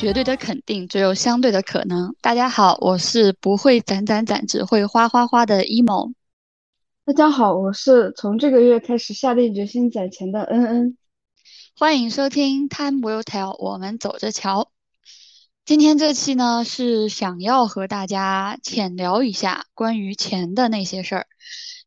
[0.00, 2.16] 绝对的肯定，只有相对的可能。
[2.22, 6.14] 大家好，我是不会攒攒攒，只会花花花的 emo。
[7.04, 10.96] 大家好，我是从这个月开始下定决心攒钱的恩恩。
[11.78, 14.70] 欢迎收听 Time Will Tell，我们走着瞧。
[15.66, 21.26] 今天这期呢，是想要和大家浅聊一下关于钱的那些事儿，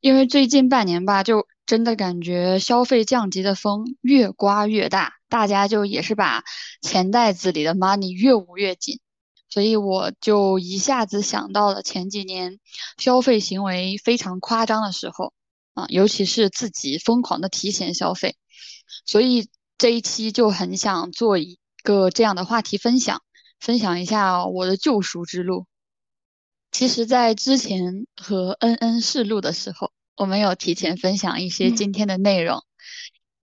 [0.04, 6.44] 因为最近半年吧，就真的感觉消费降级的风越刮越大，大家就也是把
[6.82, 9.00] 钱袋子里的 money 越捂越紧，
[9.48, 12.60] 所以我就一下子想到了前几年
[12.98, 15.32] 消费行为非常夸张的时候
[15.74, 18.36] 啊，尤其是自己疯狂的提前消费，
[19.06, 19.48] 所以
[19.78, 23.22] 这一期就很想做一个这样的话题分享。
[23.62, 25.66] 分享一下我的救赎之路。
[26.74, 32.64] 其实，在之前和恩恩试录的时候，我们有提前分享一些今天的内容。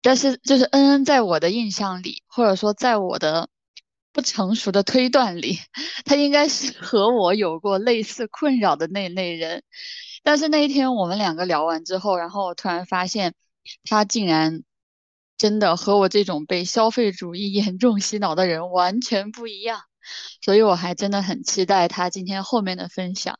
[0.01, 3.49] 但是，就是恩恩在我的印象里，或者说在我的
[4.13, 5.57] 不成熟的推断里，
[6.05, 9.63] 他应该是和我有过类似困扰的那类人。
[10.21, 13.33] 但是那一天我们两个聊完之后，然后我突然发现，
[13.85, 14.63] 他竟然。
[15.37, 19.81] 真的和我这种被消费主义严重洗脑的人完全不一样，
[20.41, 23.37] 所以我还真的很期待他今天后面的分享。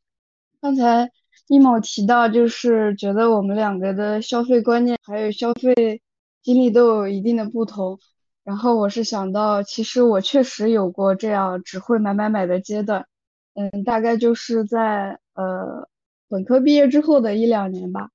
[0.62, 1.12] 刚才
[1.48, 6.02] 一某提到，就是觉得我们两个的消费观念还有消费
[6.42, 8.00] 经历都有一定的不同，
[8.44, 13.08] 然后我是想到，其实我确实有过这样只会买买买的阶段，
[13.54, 15.88] 嗯，大概就是在呃
[16.28, 18.10] 本科毕业之后的一两年吧。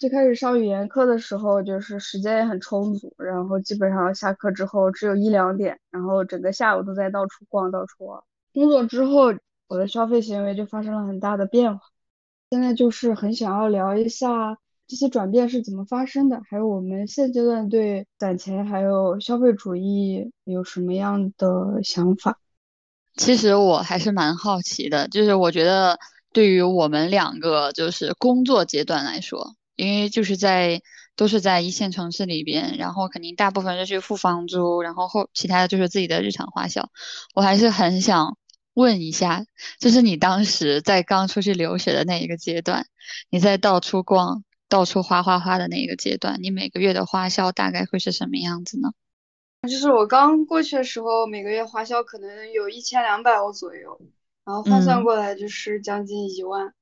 [0.00, 8.18] 最开始上语言课的时候，就是时间也很充足，然后基本上下课之后只有一两点，然后整个下午都在到处逛，到处玩。
[8.54, 9.34] 工作之后，
[9.68, 11.84] 我的消费行为就发生了很大的变化。
[12.48, 14.56] 现在就是很想要聊一下
[14.86, 22.38] 这些转变是怎么发生的，还有我们现阶段对攒钱还有消费主义有什么样的想法。
[23.16, 25.98] 其实我还是蛮好奇的，就是我觉得
[26.32, 29.56] 对于我们两个就是工作阶段来说。
[29.80, 30.80] 因为就是在
[31.16, 36.90] 都是在一线城市里边，然后肯定大部分是去付房租，然后后其他的就是自己的日常花销。
[37.34, 38.36] 我还是很想
[38.74, 39.44] 问一下，
[39.78, 42.86] 就是你当时在刚出去留学的那一个阶段，
[43.30, 48.90] 你在到处逛、到处花花花的那一个阶段，你每个月的花销大概会是什么样子呢？
[49.68, 54.00] 就是我刚过去的时候，每个月花销可能有一千两百欧左右，
[54.44, 56.72] 然后换算过来就是将近一万。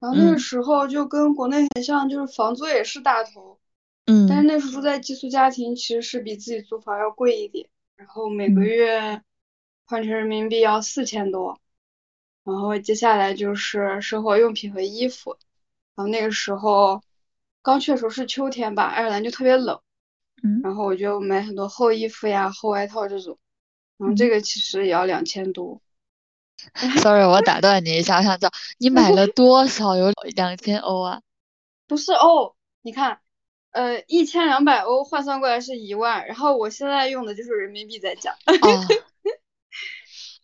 [0.00, 3.58] 然后那个时候就跟国内很像，就是房租也是大头，
[4.06, 9.20] 嗯，但是那时候住在寄宿家庭，其实是比自己租房要贵一点，然后每个月
[9.84, 11.60] 换成人民币要四千多，
[12.44, 15.36] 然后接下来就是生活用品和衣服，
[15.94, 17.02] 然后那个时候
[17.60, 19.78] 刚去的时候是秋天吧，爱尔兰就特别冷，
[20.42, 23.38] 嗯，然后我就买很多厚衣服呀、厚外套这种，
[23.98, 25.82] 然后这个其实也要两千多。
[27.02, 29.96] Sorry，我打断你一下，我想知道你买了 多少？
[29.96, 31.20] 有两千欧啊？
[31.86, 33.18] 不是欧，你看，
[33.72, 38.34] 呃，一千两百欧换算过来是一万，然后我现在用的就是人民币在讲。
[38.46, 38.86] 哦，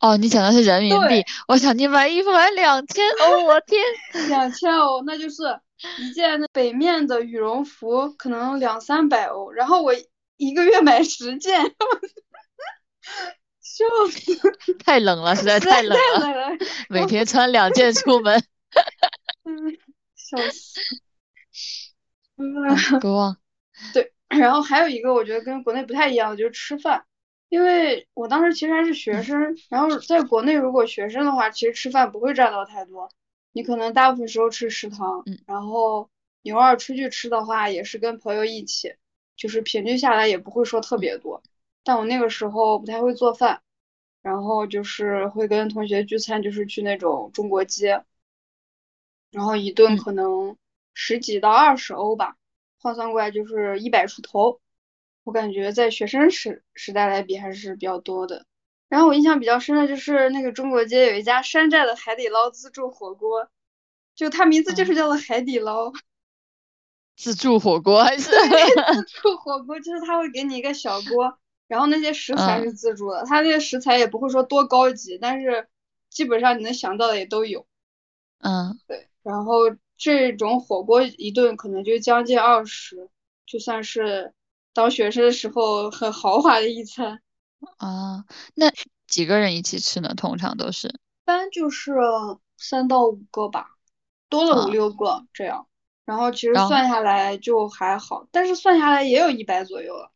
[0.00, 3.80] 哦，你讲的是人民币，我想你买衣服买两千欧，我天，
[4.28, 5.60] 两千欧，那就是
[5.98, 9.94] 一件北面的羽绒服可能两三百欧，然后我
[10.36, 11.60] 一个月买十件。
[13.76, 14.74] 笑死！
[14.78, 16.56] 太冷了，实在太冷了。
[16.88, 18.42] 每天穿两件出门。
[19.44, 19.76] 嗯，
[20.14, 20.80] 笑死。
[23.00, 23.36] 不忘。
[23.92, 27.04] 对，然后还有一个我觉得跟国内不太一样的就是吃饭，
[27.48, 33.10] 因为我当时其实还是学生，然后在国内如果学生的话，其实吃饭不会占到太多，
[33.52, 36.08] 你可能大部分时候吃食堂，然后
[36.42, 38.94] 你偶尔出去吃的话也是跟朋友一起，
[39.36, 41.42] 就是平均下来也不会说特别多。
[41.86, 43.62] 但我那个时候不太会做饭。
[44.22, 48.02] 然后就是会跟同学聚餐，就是去那种中国街，
[49.30, 50.56] 然后一顿可能
[50.94, 52.36] 十几到二十欧吧，
[52.80, 54.60] 换算过来就是一百出头。
[55.22, 58.46] 我感觉在学生时时代来比还是比较多的。
[58.88, 63.48] 然后我印象比较深的就是那个中国街有一家山寨的海底捞自助火锅，
[64.16, 65.92] 就它名字就是叫做海底捞。
[67.14, 68.28] 自助火锅还是？
[68.92, 71.38] 自助火锅就是他会给你一个小锅。
[71.68, 75.68] 然后那些食材是自助的，他那些食材也不会说多高级，但是
[76.10, 77.66] 基本上你能想到的也都有。
[78.38, 79.08] 嗯，对。
[79.22, 79.54] 然后
[79.96, 83.08] 这种火锅一顿可能就将近二十，
[83.44, 84.32] 就算是
[84.72, 87.20] 当学生的时候很豪华的一餐。
[87.78, 88.24] 啊，
[88.54, 88.70] 那
[89.08, 90.14] 几个人一起吃呢？
[90.14, 90.88] 通常都是？
[90.88, 90.92] 一
[91.24, 91.92] 般就是
[92.56, 93.70] 三到五个吧，
[94.28, 95.66] 多了五六个这样。
[96.04, 100.12] 然后其实算下来就还好，但是算下来也有一百左右了。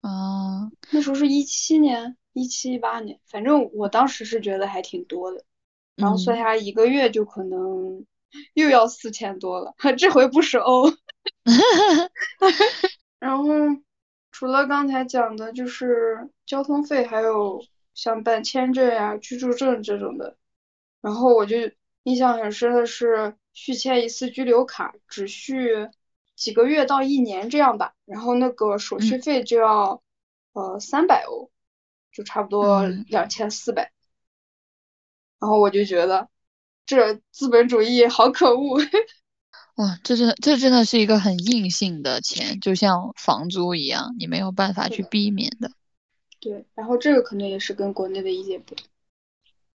[0.00, 5.44] 啊，那时候是一七年，一七一八年，反正我当时是觉得还挺多的，
[5.96, 8.06] 然后算嗯下来一个月就可能
[8.54, 10.92] 又要四千多了， 这回不是欧。
[13.18, 13.44] 然后
[14.30, 17.60] 除了刚才讲的，就是交通费，还有
[17.94, 20.36] 像办签证呀、居住证这种的。
[21.00, 21.56] 然后我就
[22.04, 25.88] 印象很深的是续签一次居留卡，只续
[26.38, 30.00] 几个月到一年这样吧，然后那个手续嗯费就要
[30.52, 31.50] 呃三百欧，
[32.12, 33.90] 就差不多嗯两千四百。
[35.40, 36.28] 然后我就觉得
[36.86, 38.78] 这资本主义好可恶。
[39.76, 45.70] 哇，这真的这真的是一个很硬性的钱，就像房租一样，你没有办法去避免的。
[46.40, 48.86] 对，然后这个可能也是跟国内的一些不同。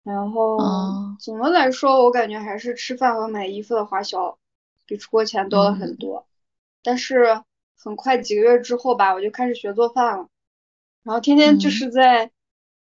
[0.03, 4.37] 然后哦，总的来说，我感觉还是吃饭和买衣服的花销
[4.85, 6.25] 比出国前多了很嗯多。
[6.83, 7.41] 但是
[7.77, 10.29] 很快几个月之后吧，我就开始学做饭了，
[11.03, 12.31] 然后天天就嗯是在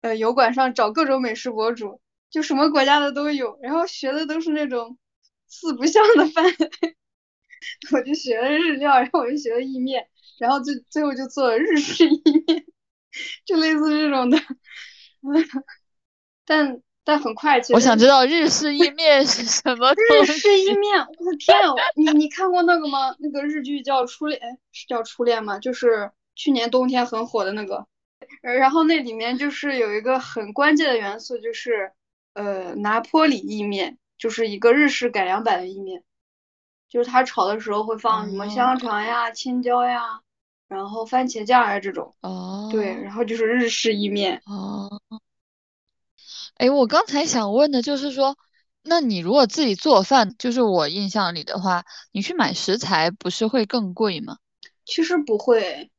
[0.02, 2.00] 呃油管上找各种美食博主，
[2.30, 4.98] 就什么国家的都有，然后学的都是那种
[5.48, 6.44] 四不像的饭。
[7.92, 10.08] 我就学了日料，然后我就学了意面，
[10.38, 12.64] 然后最最后就做了日式意面，
[13.44, 14.38] 就类似这种的。
[16.44, 20.76] 但但很快，其实我想知道日式意面是什么日式意。
[20.76, 21.74] 面，我的天啊！
[21.96, 23.16] 你你看过那个吗？
[23.18, 25.58] 那个日剧叫《初恋》，哎，是叫《初恋》吗？
[25.58, 27.86] 就是去年冬天很火的那个。
[28.42, 31.92] 呃然后那里面就是有一个很关键的元素，就是
[32.34, 36.02] 呃拿坡里意面，就是一个日式改良版的意面。
[36.90, 40.20] 就是它炒的时候会放什么香哦肠呀、青椒呀，
[40.68, 42.14] 然后番茄酱呀这种。
[42.70, 44.42] 对，哦然后就是日式意面。
[44.44, 45.00] 哦，
[46.58, 48.36] 哎，我刚才想问的就是说，
[48.82, 54.38] 那你如果自己做饭，就是我印象里的话，你去买食材不是会更贵吗？
[54.84, 55.90] 其实不会，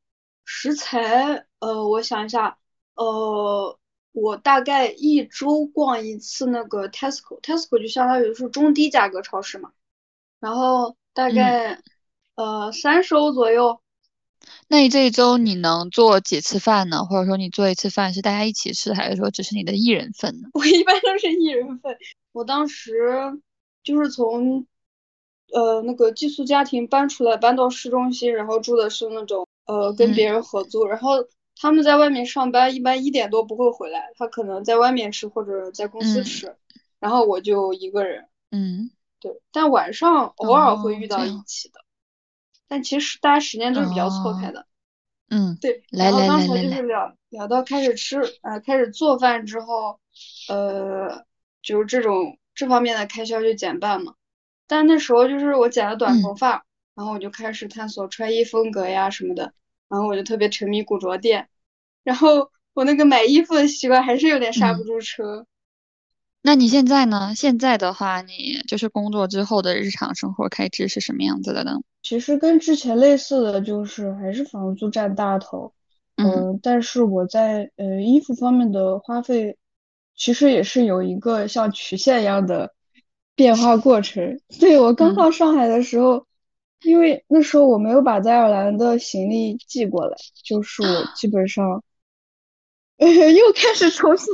[0.44, 2.58] 食材，呃，我想一下，
[2.96, 3.80] 呃，
[4.12, 9.72] 我大概一周逛一次那个 Tesco，Tesco 就相当于是中低价格超市嘛，
[10.40, 11.82] 然后大嗯，概
[12.36, 13.82] 呃三十欧左右，
[14.68, 17.04] 那你这一周你能做几次饭呢？
[17.06, 20.50] 或者说你做一次饭是大家一起吃，还是说只是你的一人份呢？
[20.54, 21.98] 我一般都是一人份。
[22.32, 22.94] 我当时
[23.84, 24.66] 就是从
[25.54, 31.26] 呃那个寄宿家庭搬出来，搬到市中心，然后住的是那种呃跟别嗯人合租，然后
[31.56, 36.56] 他们在外面上班，一般一点多不会回来，他可能在外面吃或者在公司嗯吃，
[37.00, 41.82] 然后我就一个人，嗯，对，但晚上偶尔会哦，遇到一，起的，
[42.70, 44.66] 但其实大家时间都是比较错开哦，的。
[45.30, 50.00] 嗯，对，来然后刚才就是聊聊到开始吃，呃，开始做饭之后，
[50.48, 51.26] 呃，
[51.62, 54.14] 就是这种这方面的开销就减半嘛。
[54.68, 59.54] 但那时候就是我剪了短头嗯发，然后我就开始探索穿衣风格呀什么的，
[59.90, 61.50] 然后我就特别沉迷古着店，
[62.04, 65.46] 然后我那个买衣服的习惯还是有点刹不嗯，住车。
[66.42, 67.34] 那你现在呢？
[67.36, 71.82] 现在的话，你就是工作之后的日常生活开支是什么样子的呢？
[72.02, 75.74] 其实跟之前类似的就是还是房租占大头，
[76.16, 79.58] 嗯呃，但是我在呃衣服方面的花费，
[80.16, 82.74] 其实也是有一个像曲线一样的
[83.36, 84.40] 变化过程。
[84.60, 86.26] 对，我刚嗯到上海的时候，
[86.84, 91.84] 因为那时候我没有把在爱尔兰的行李寄过来，就是我基本上，
[92.98, 94.34] 又开始重新，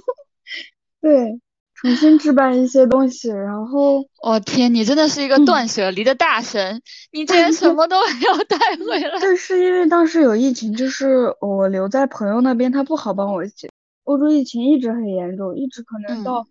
[1.02, 1.40] 对，
[1.86, 4.04] 重新置办一些东西，然后。
[4.24, 5.46] 我天，你真的是一个嗯。
[5.46, 9.20] 断舍离的大神，你竟然什么都没有带回来。
[9.22, 13.70] 但，是因为当时有疫情，就是我留在朋友那边，他不好帮我解。
[14.06, 16.48] 欧洲疫情一直很严重，一直可能嗯到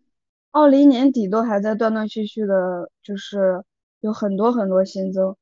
[0.53, 3.65] 二零年底都还在断断续续的，就是
[4.03, 5.35] 有很多很多新增，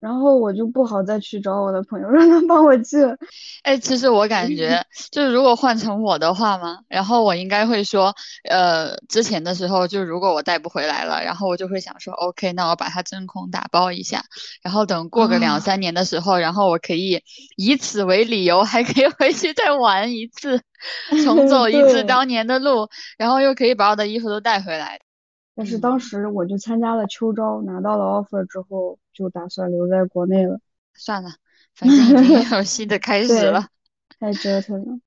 [0.00, 3.16] 然后我就不好再去找我的朋友 让他帮我寄了。
[3.62, 8.14] 哎，其实我感觉， 就是如果换成我的话嘛，然后我应该会说，
[8.48, 14.22] 呃，之前的时候就如果我带不回来了，然后我就会想说，OK，那我把它真空打包一下，
[14.62, 17.22] 然后等过个两啊，三年的时候，然后我可以
[17.56, 20.62] 以此为理由，还可以回去再玩一次，
[21.24, 22.04] 重走一次。
[22.04, 22.88] 当年的路，
[23.18, 25.00] 然后又可以把我的衣服都带回来。
[25.58, 30.60] 但是当嗯，时我就参加了秋招，拿到了 offer 之后，就打算留在国内了。
[30.94, 31.30] 算了，
[31.74, 33.66] 反正已经有新的开始，了。
[34.20, 35.00] 太折腾了。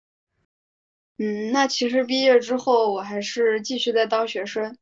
[1.17, 4.75] 嗯，那其实毕业之后，我还是继续在当学生。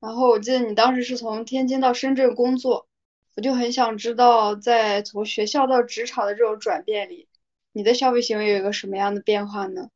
[0.00, 2.88] 然后我记得你当时是从天津到深圳工作，
[3.36, 7.28] 我就很想知道，在从学校到职场的这种转变里，
[7.72, 9.88] 你的消费行为有一个什么样的变化呢？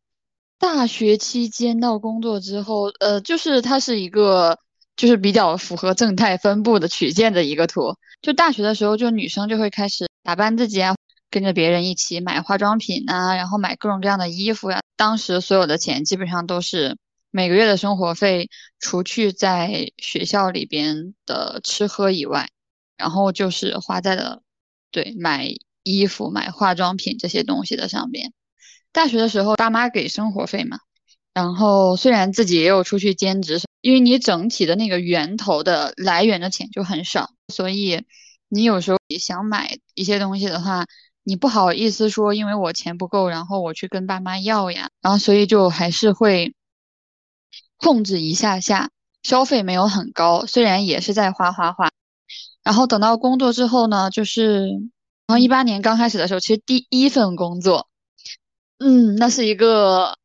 [0.59, 4.59] 大学期间到工作之后，呃，就是它是一个
[5.01, 7.97] 就是比较符合正态分布的曲线的一个图。
[8.21, 10.95] 就大学的时候，就女生就会开始打扮自己啊，
[11.31, 14.81] 跟着别人一起买化妆品啊，然后买各种各样的衣服呀。
[14.99, 16.99] 当时所有的钱基本上都是
[17.31, 22.51] 每个月的生活费，除去在学校里边的吃喝以外，
[22.99, 24.43] 然后就是花在了
[24.91, 25.49] 对买
[25.83, 28.35] 衣服、买化妆品这些东西的上边。
[28.93, 30.77] 大学的时候，爸妈给生活费嘛，
[31.33, 38.05] 然后虽然自己也有出去兼职，因为你整体的那个源头的来源的钱就很少，所以
[38.49, 40.87] 你有时候想买一些东西的话。
[41.23, 46.55] 你不好意思说，因为我钱不够，然后我去跟爸妈要呀，然后所以就还是会
[47.77, 48.91] 控制一下下
[49.23, 51.91] 消费，没有很高，虽然也是在花花花。
[52.65, 54.71] 然后等到工作之后呢，就是
[55.27, 57.89] 然后一八年刚开始的时候，其实第一份工作，
[58.79, 60.17] 嗯，那是一个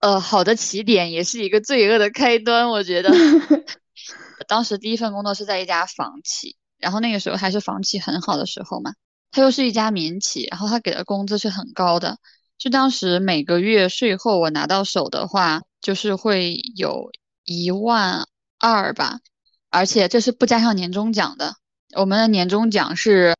[0.00, 3.10] 呃好的起点，也是一个罪恶的开端，我觉得。
[4.48, 8.92] 当时第一份工作是在一家房企，然后那个时候还是房企很好的时候嘛。
[9.30, 12.18] 它又是一家民企，然后他给的工资是很高的，
[12.58, 17.12] 就当时每个月税后我拿到手的话，就是会有
[17.44, 18.26] 一万
[18.58, 19.20] 二吧，
[19.68, 21.54] 而且这是不加上年终奖的，
[21.94, 23.36] 我们的年终奖是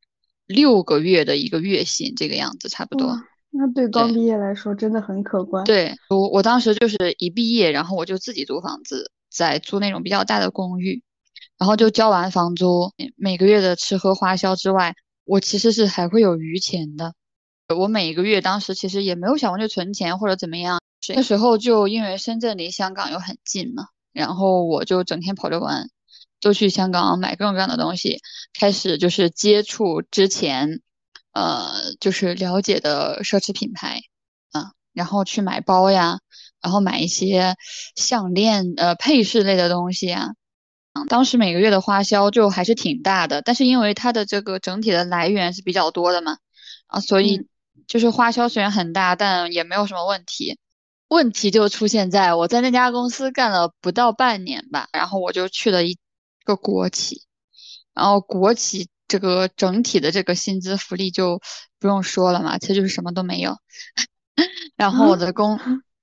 [0.47, 3.21] 六个月的一个月薪，这个样子差不多。
[3.51, 5.65] 那对刚毕业来说真的很可观。
[5.65, 11.03] 对我，我当时就是一毕业，然后我就自己租房子，在租那种比较大的公寓，
[11.59, 14.95] 然后就交完房租，每个月的吃喝花销之外。
[15.27, 17.15] 我其实是还会有余钱的，
[17.77, 20.81] 我每一个月当时其实也没有想过去存钱或者怎么样，
[21.15, 25.89] 那时候就因为深圳离香港又很近嘛，然后我就整天跑着玩，
[26.41, 28.21] 都去香港买各种各样的东西，
[28.59, 30.81] 开始就是接触之前，
[31.33, 34.01] 呃，就是了解的奢侈品牌，
[34.53, 36.19] 啊，然后去买包呀，
[36.61, 37.57] 然后买一些
[37.97, 40.31] 项链、呃配饰类的东西啊。
[41.09, 46.37] 当时每个月的花销就还是挺大的，但是因为它的这个整体的来源是比较多的嘛，
[46.89, 47.47] 啊，所以
[47.87, 50.59] 就是花销虽然很大，但也没有什么问题。
[51.09, 55.99] 问题就出现在我在那家公司干了不到半年吧，然后我就去了一
[56.45, 57.23] 个国企，
[57.95, 61.43] 然后国企这个整体的这个薪资福利就
[61.79, 63.59] 不用说了嘛，其实就是什么都没有，
[64.77, 65.59] 然后我的工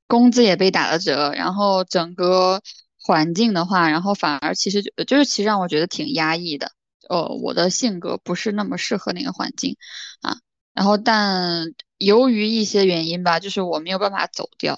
[0.07, 2.61] 工资也被打了折，然后整个。
[2.99, 6.73] 环境的话，然后反而其实就就是其实让我觉得挺压抑的。
[7.07, 9.77] 呃，我的性格不是那么适合那个环境
[10.19, 10.39] 啊。
[10.73, 14.77] 然后，但由于一些原因吧，就是我没有办法走掉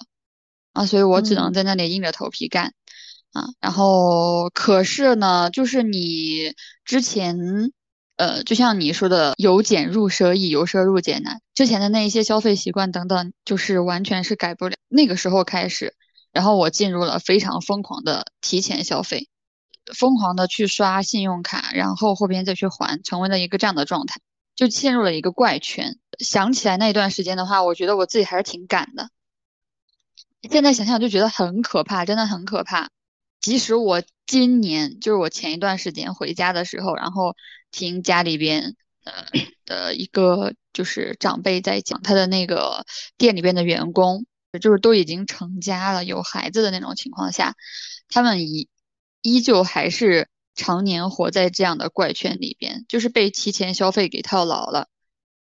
[0.72, 2.72] 啊，所以我只能在那里硬着头皮干
[3.32, 3.48] 啊。
[3.58, 7.72] 然后，可是呢，就是你之前
[8.20, 11.40] 呃，就像你说的，由俭入奢易，由奢入俭难。
[11.54, 14.76] 之前的那一些消费习惯等等，就是完全是改不了。
[14.88, 15.94] 那个时候开始。
[16.30, 19.30] 然后我进入了非常疯狂的提前消费，
[19.94, 24.20] 疯狂的去刷信用卡，然后后边再去还，成为了一个这样的状态，
[24.54, 25.96] 就陷入了一个怪圈。
[26.18, 29.08] 想起来那段时间的话，我觉得我自己还是挺敢的。
[30.50, 32.90] 现在想想就觉得很可怕，真的很可怕。
[33.40, 37.34] 即使我今年，就是我前一段时间回家的时候，然后
[37.70, 39.24] 听家里边呃
[39.64, 42.84] 的一个就是长辈在讲他的那个
[43.16, 44.26] 店里边的员工。
[44.60, 47.54] 就是都已经成家了，有孩子的那种情况下，
[48.08, 48.68] 他们依
[49.22, 54.88] 依旧还是常年活在这样的怪圈里边，就是被提前消费给套牢了，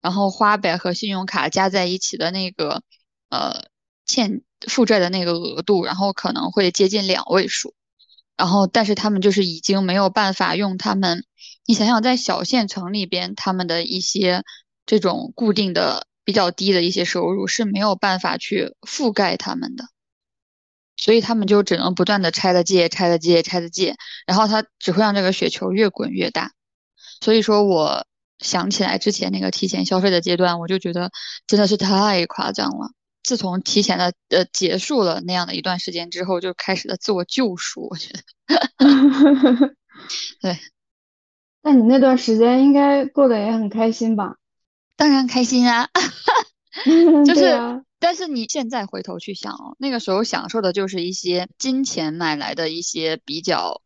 [0.01, 2.81] 然后花呗和信用卡加在一起的那个
[3.27, 3.65] 呃
[4.05, 7.73] 欠负债的那个额度，然后可能会接近两位数，
[8.37, 11.25] 然后但是他们就是已经没有办法用他们，
[11.65, 14.43] 你想想在小县城里边，他们的一些
[14.85, 16.07] 这种固定的。
[16.25, 19.83] 比较低的一些收入是没有办法去覆盖他们的，
[20.95, 26.53] 所以他们就只能不断的拆的借、拆的借、拆的借，然后他只会让这个雪球越滚越大。
[27.19, 28.07] 所以说，我
[28.39, 31.11] 想起来之前那个提前消费的阶段，我就觉得
[31.45, 32.91] 真的是太夸张了。
[33.23, 37.87] 自从提前的呃结束了那样的一段时间之后，就开始了自我救赎。
[37.89, 38.23] 我觉得，
[40.41, 40.57] 对。
[41.61, 44.35] 那你那段时间应该过得也很开心吧？
[44.97, 45.89] 当然开心啊，
[47.25, 53.81] 就是，但是你现在回头去想哦，那个时候享受的就是一些金钱买来的一些比较，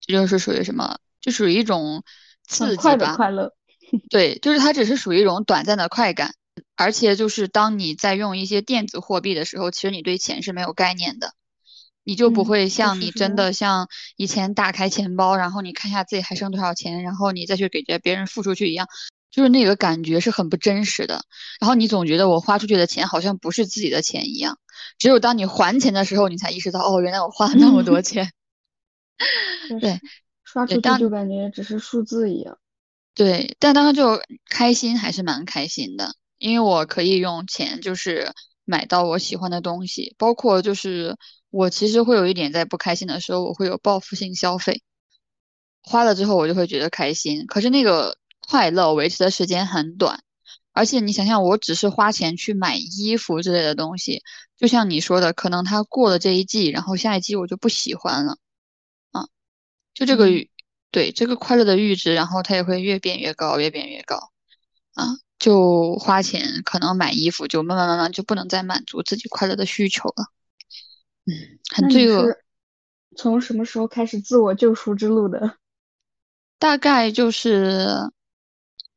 [0.00, 0.98] 这就是属于什么？
[1.20, 2.04] 就属于一种
[2.46, 3.52] 刺激吧，快乐。
[4.08, 6.34] 对，就是它只是属于一种短暂的快感，
[6.80, 11.34] 而且就是当你在用一些电子货币的时候，其实你对钱是没有概念的，
[12.04, 18.88] 你就不会像你真的像以前打开钱包，然后你看一下自己还剩多少钱，然后你再去给别人付出去一样。
[19.30, 21.22] 就是那个感觉是很不真实的，
[21.60, 24.58] 然后你总觉得我花出去的钱好像不是自己的钱一样，
[24.98, 28.32] 只有当你还钱的时候，你才意识到哦，原来我花了那么多 钱。
[29.80, 30.00] 对，
[30.42, 32.58] 刷出去就感觉只是数字一样。
[33.14, 38.32] 对，但当时就开心还是蛮开心的，因为我可以用钱就是
[38.64, 41.16] 买到我喜欢的东西，包括就是
[41.50, 44.82] 我其实会有一点在不开心的时候，我会有报复性消费，
[45.82, 50.22] 花了之后我就会觉得开心，可是那个快乐维持的时间很短，
[50.72, 54.22] 而且你想想，我只是花钱去买衣服之类的东西，
[54.56, 58.38] 就像你说的，可能它过了这一季，然后下一季我就不喜欢了，
[59.12, 59.28] 啊，
[59.94, 60.30] 就这个。
[60.30, 60.48] 嗯
[60.92, 64.32] 对这个快乐的阈值，然后它也会越变越高，越变越高，
[64.94, 65.06] 啊，
[65.40, 70.26] 就花钱可能买衣服，就慢慢慢慢就不能再满足自己快乐的需求了，
[71.26, 72.36] 嗯，很罪恶。
[73.16, 75.56] 从什么时候开始自我救赎之路的？
[76.60, 78.12] 大概就是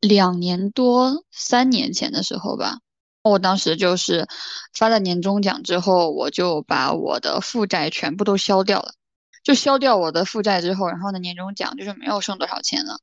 [0.01, 2.79] 两年多、三年前的时候吧，
[3.23, 4.27] 我当时就是
[4.73, 8.93] 发了年终奖之后，我就把我的负债全部都消掉了。
[9.43, 12.99] 就消掉我的负债之后，然后呢，年终奖就是没有剩多少钱了。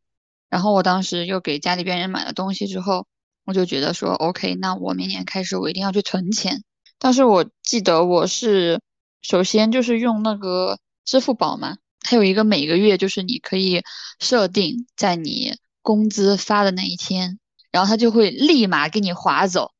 [0.49, 3.07] 然后我当时又给家里边人买了东西之后，
[3.45, 6.63] 我就觉得说，OK，那我明年开始我一定要去存钱。
[6.99, 8.81] 但是我记得我是
[9.23, 13.83] 首先就是用那个支付宝嘛，它有一个每个月就是你可以
[14.19, 17.39] 设定在你工资发的那一天，
[17.71, 19.73] 然后它就会立马给你划走，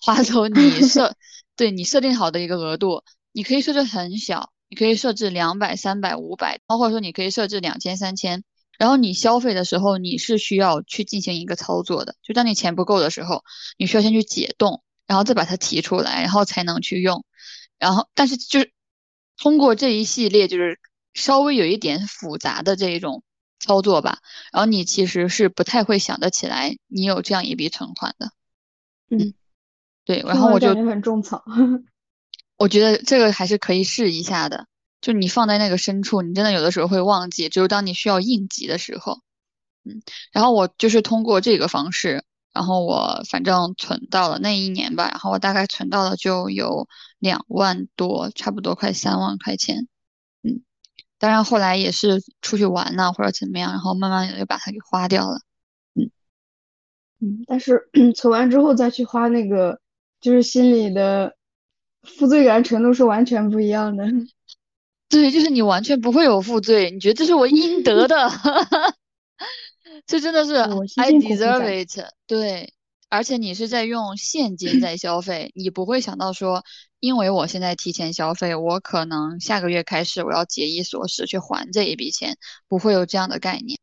[0.00, 1.16] 划走你设
[1.56, 4.50] 对你设定好的一个额度，你可以设置很小。
[4.70, 8.44] 你可以设置两百、三百、五百，包括说你可以设置两千、三千。
[8.78, 13.44] 然后你消费的时候，你是需要去进行一个操作的，就当你钱不够的时候，
[13.76, 17.24] 你需要先去解冻，然后再把它提出来，然后才能去用。
[17.78, 18.72] 然后，但是就是
[19.36, 20.80] 通过这一系列就是
[21.12, 23.22] 稍微有一点复杂的这一种
[23.58, 24.18] 操作吧，
[24.52, 28.30] 然后你其实是不太会想得起来你有这样一笔存款的。
[29.10, 29.34] 嗯，
[30.04, 31.44] 对，然后我就很种草。
[32.56, 34.66] 我觉得这个还是可以试一下的，
[35.08, 39.22] 就你放在那个深处，你真的有的时候会忘记，只有当你需要应急的时候，
[39.82, 49.88] 嗯，然后我就是通过这个方式，然后我反正存到了那一年吧，然后我大概存到了就有两万多，差不多快三万块钱，
[50.42, 50.60] 嗯，
[51.18, 55.40] 当然后来也是出去玩呐或者怎么样，然后慢慢又把它给花掉了，
[55.94, 56.10] 嗯
[57.20, 59.80] 嗯，但是 存完之后再去花那个，
[60.20, 61.34] 就是心里的。
[62.04, 64.06] 负罪感程度是完全不一样的。
[65.08, 68.30] 对，就是你完全不会有负罪，你觉得这是我应得的，
[70.06, 72.12] 这真的是 I deserve it。
[72.26, 72.74] 对，
[73.08, 76.62] 而且你是在用现金在消费，你不会想到说，
[77.00, 82.36] 因为我现在提前消费，我可能下个月开始我要节衣缩食去还这一笔钱，
[82.68, 83.78] 不会有这样的概念。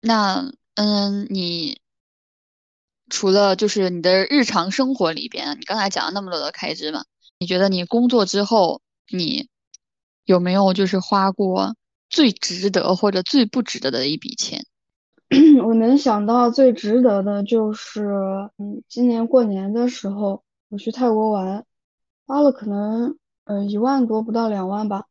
[0.00, 1.78] 那，嗯，你
[3.10, 7.04] 除了就是你的日常生活里边，你刚才讲了那么多的开支嘛？
[7.38, 9.48] 你觉得你工作之后，你
[10.24, 11.76] 有没有就是花过
[12.08, 14.64] 最值得或者最不值得的一笔钱？
[15.64, 18.06] 我能想到最值得的就是，
[18.58, 21.64] 嗯，今年过年的时候我去泰国玩，
[22.26, 25.04] 花了可能嗯一万多不到两万吧。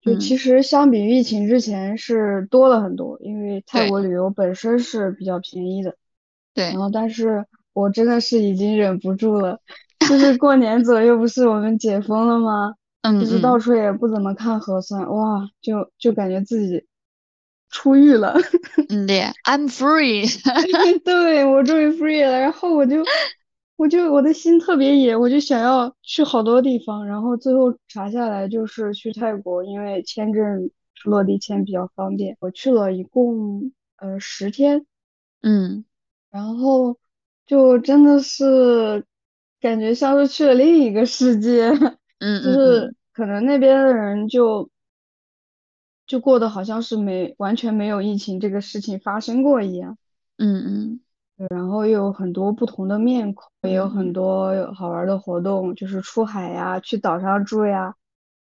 [0.00, 5.94] 就其实相比疫情之前是多了很多，因为泰国旅游本身是比较便宜的。
[6.52, 6.64] 对。
[6.64, 9.60] 然后，但是我真的是已经忍不住了。
[10.08, 12.74] 就是过年左右不是我们解封了吗？
[13.02, 16.86] 嗯，就是到处也不怎么看核酸，哇，就就感觉自己
[17.68, 18.34] 出狱了。
[18.88, 20.26] 嗯，对，I'm free。
[21.04, 23.04] 对，我终于 free 了，然后我就
[23.76, 30.70] 我就我的心特别野，我就想要去好多地方，然后最后查下来就是去泰国，因为签证
[31.04, 32.36] 落地签比较方便。
[32.40, 34.86] 我去了一共呃十天，
[35.42, 35.84] 嗯，
[36.30, 36.96] 然后
[37.46, 39.04] 就真的是。
[39.60, 41.70] 感觉像是去了另一个世界，
[42.24, 44.70] 嗯，就是可能那边的人就
[46.06, 49.98] 就过得好像是没完全没有疫情这个事情发生过一样，
[50.38, 51.00] 嗯
[51.36, 57.96] 嗯，然后又有很多不同的面孔，也有很多好玩的活动，就是出海呀，去岛上住呀，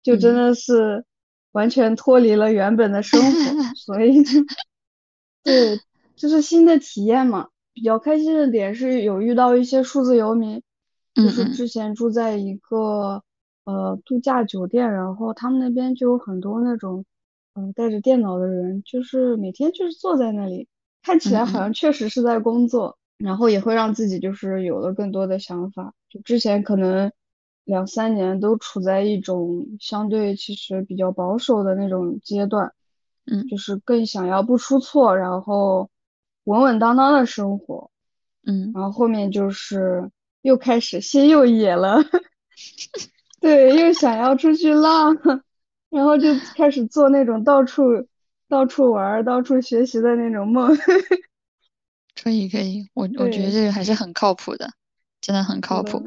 [0.03, 1.05] 就真的是
[1.53, 3.29] 完全脱离了原本的生活，
[3.77, 4.25] 所以
[5.45, 5.79] 对，
[6.17, 7.49] 就是新的体验嘛。
[7.75, 10.63] 比较开心的点是有遇到一些数字游民。
[11.15, 13.23] 就是之前住在一个
[13.67, 17.05] 呃度假酒店，然后他们那边就有很多那种
[17.55, 20.67] 嗯带着电脑的人，就是每天就是坐在那里，
[21.03, 25.93] 看起来好像确实是在工作，然后也会让自己就是有了更多的想法。
[26.09, 27.13] 就之前可能
[27.65, 32.73] 两三年都处在一种相对其实比较保守的那种阶段，
[33.27, 35.91] 嗯，就是更想要不出错，然后
[36.45, 37.91] 稳稳当当的生活，
[38.47, 40.11] 嗯，然后后面就是。
[40.43, 41.97] 又开始心又野了，
[43.47, 45.17] 对，又想要出去浪，
[45.89, 47.85] 然后就开始做那种到处
[48.49, 50.77] 到处玩、到处学习的那种梦。
[52.21, 54.69] 可以可以，我我觉得这个还是很靠谱的，
[55.21, 56.05] 真的很靠谱。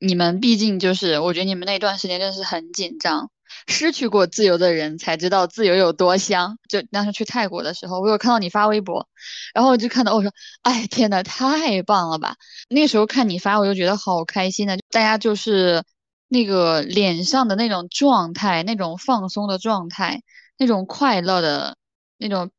[0.00, 3.30] 你们毕竟就是，我觉得你们那段时间真的是很紧张。
[3.68, 6.58] 失去过自由的人才知道自由有多香。
[6.68, 9.06] 就当时去泰国的时候，我有看到你发微博，
[9.54, 12.34] 然后我就看到我说，哎天呐，太棒了吧！
[12.68, 15.84] 那时候看你发，我就觉得好开心的，大家就是
[16.32, 20.22] 那个脸上的那种状态，那种放松的状态，
[20.56, 21.76] 那种快乐的
[22.18, 22.50] 那种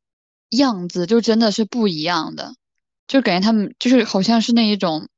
[0.50, 2.54] 样子，就真的是不一样的。
[3.08, 5.08] 就感觉他们就是好像是那一种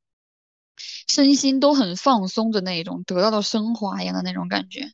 [1.09, 4.93] 身心都很放松的那一种，得到了升华一样的那种感觉。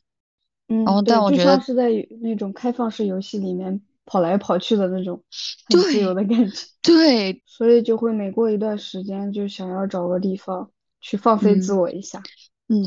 [0.67, 1.89] 然后嗯，但我觉得像是在
[2.21, 5.23] 那种开放式游戏里面跑来跑去的那种
[5.69, 12.19] 很自由的感觉，对，所以就会每过一段时间就想要找个地方去放飞自嗯我一下。
[12.19, 12.23] 嗯，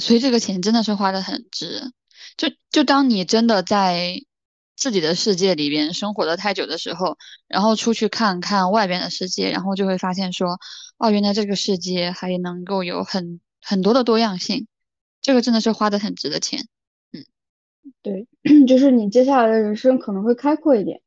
[0.01, 1.93] 所以这个钱真的是花的很值。
[2.37, 4.21] 就就当你真的在
[4.77, 7.17] 自己的世界里边生活的太久的时候，
[7.47, 10.59] 然后出去看看外边的世界，然后就会发现说，
[10.99, 14.67] 哦，原来这个世界还能够有很很多的多样性，
[15.23, 16.67] 这个真的是花的很值的钱。
[17.13, 17.25] 嗯
[18.03, 18.27] 对，
[18.67, 21.03] 就是你接下来的人生可能会开阔一点，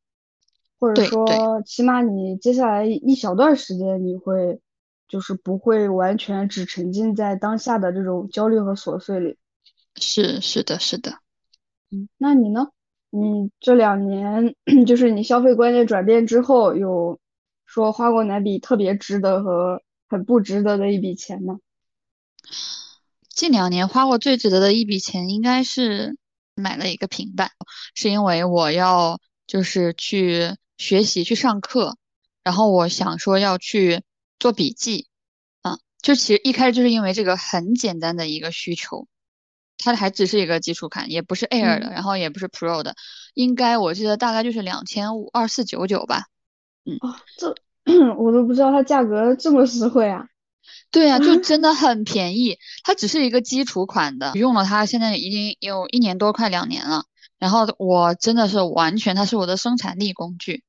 [0.80, 4.62] 或者说起码你接下来一小段时间你会
[5.08, 9.38] 就是不会完全只沉浸在当下的这种焦虑和琐碎里。
[9.96, 11.20] 是是的，是的。
[11.90, 12.68] 嗯，那你呢？
[13.10, 14.54] 你这两年
[14.86, 17.20] 就是你消费观念转变之后，有
[17.66, 21.60] 说花过哪笔特别值得和很不值得的一笔钱吗？
[23.30, 26.18] 近两年花过最值得的一笔钱，应该是
[26.54, 27.52] 买了一个平板，
[27.96, 31.98] 是因为我要就是去学习去上课，
[32.44, 34.04] 然后我想说要去
[34.40, 35.08] 做笔记，
[35.62, 39.08] 啊，就其实一开始就是因为这个很简单的一个需求，
[39.78, 42.96] 它还只是一个基础款，也不是 Air 的，嗯然后也不是 Pro 的，
[43.34, 46.26] 应该我记得大概就是两千五二四九九吧。
[47.02, 47.56] 啊，这
[48.18, 50.28] 我都不知道它价格这么实惠啊！
[50.92, 57.06] 对呀、就 真的很便宜，它只是一个基础款的，用了它现在已经有一年多，快两年了。
[57.40, 60.64] 然后我真的是完全，它是我的生产力工具。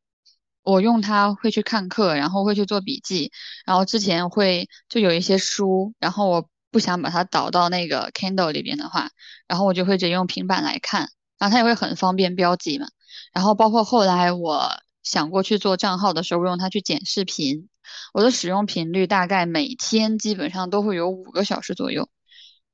[0.71, 3.33] 我用它会去看课，然后会去做笔记，
[3.65, 9.09] 然后之前会就有一些书，然后我不想把它导到那个 Kindle 里边的话，
[9.47, 12.87] 然后我就会直接用平板来看，然后它也会很方便标记嘛。
[13.33, 14.71] 然后包括后来我
[15.03, 17.71] 想过去做账号的时候，我用它去剪视频，
[18.13, 22.11] 我的使用频率大概每天基本上都会有五个小时左右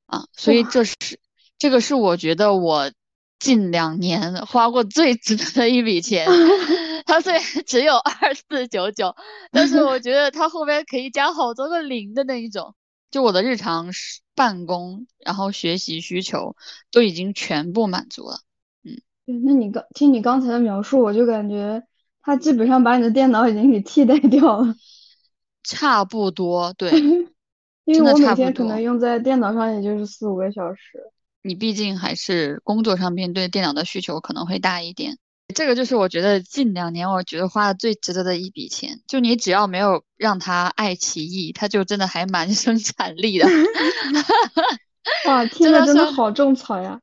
[0.06, 0.96] 啊，所以这是
[1.58, 2.90] 这个是我觉得我
[3.38, 6.26] 近两年花过最值得的一笔钱。
[7.04, 9.14] 它虽然只有二四九九，
[9.50, 12.74] 但是我 觉得它后边可以加好多个零的那一种，
[13.10, 13.90] 就我的日常
[14.34, 16.56] 办公然后学习需求
[16.90, 18.40] 都已经全部满足了。
[18.82, 21.82] 嗯对，那你刚听你刚才的描述，我就感觉
[22.22, 24.74] 它基本上把你的电脑已经给替代掉了，
[25.62, 26.90] 差不多，对，
[27.84, 30.98] 因为我每天可能用在电脑上也就是四五个小时。
[31.42, 35.18] 你毕竟还是工作上面对电脑的需求可能会大一点。
[35.52, 43.46] 这个就是我觉得近两年我觉得花的最值得的一笔钱，就你只要没有让它爱奇艺，它就真的还蛮 生产力的。
[45.26, 47.00] 哇，听着真的好种草呀！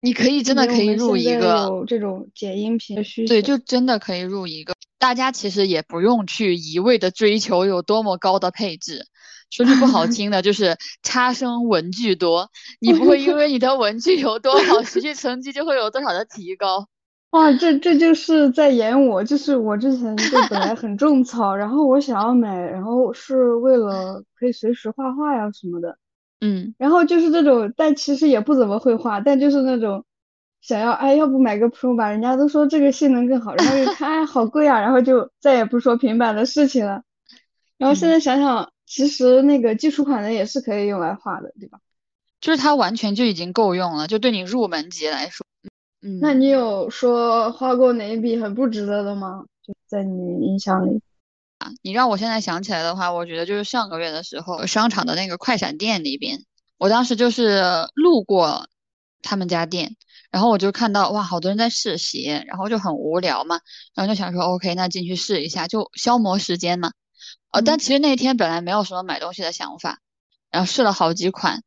[0.00, 4.74] 你可以真的可以入一个，有这种剪音频的需对，就真的可以入一个。
[4.98, 9.06] 大家其实也不用去一味的追求有多么高的配置，
[9.52, 16.88] 说句不好听的，就是差生文具多，你不会因为你的文具有多好，学习成绩就会有多少的提高。
[17.32, 25.96] 哇，这这就是在演我，就是我之前就本来很种草，然后我想要买，然后是为了可以随时画画呀什么的，
[26.40, 30.04] 嗯，然后就是这种，但其实也不怎么会画，但就是那种
[30.60, 37.02] 想要，哎，要不买个 Pro 吧，人家都说这个性能更好，然后一看，哎，好贵啊，然后就再也不说平板的事情了。
[37.78, 41.80] 然后现在想想，其实那个基础款的也是可以用来画的，对吧？
[42.42, 45.46] 就是它完全就已经够用了，就对你入门级来说，
[46.02, 49.46] 嗯，那你有说花过哪一笔很不值得的吗？
[49.66, 51.00] 就在你印象里。
[51.80, 56.44] 你让我现在想起来的话，我觉得就是上个月的时候，商场的那个快闪店里边，
[56.76, 57.62] 我当时就是
[57.94, 58.68] 路过
[59.22, 59.96] 他们家店，
[60.30, 63.60] 然后我就看到哇，好多人在试鞋，然后就很无聊嘛，
[63.94, 66.92] 然后就想说 OK，那进去试一下，就消磨时间嘛。
[67.52, 70.00] 呃，但嗯其实那天本来没有什么买东西的想法，
[70.50, 71.62] 然后试了好几款，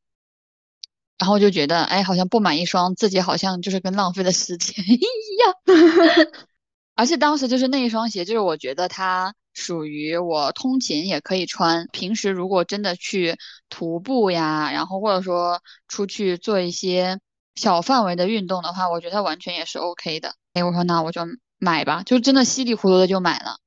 [1.18, 5.00] 然后就觉得哎，好像不买一双，自己好像就是跟浪费了时间 一
[5.42, 5.56] 样。
[6.96, 13.38] 而且当时就是那一双鞋，就是我觉得它属于我通勤也可以穿，平时如果真的去
[13.70, 17.20] 徒步呀，然后或者说出去做一些
[17.56, 20.36] 小范围的运动的话，我觉得它完全也是 OK 的。
[20.54, 21.22] 哎，我说那我就
[21.58, 23.58] 买吧，就真的稀里糊涂的就买了。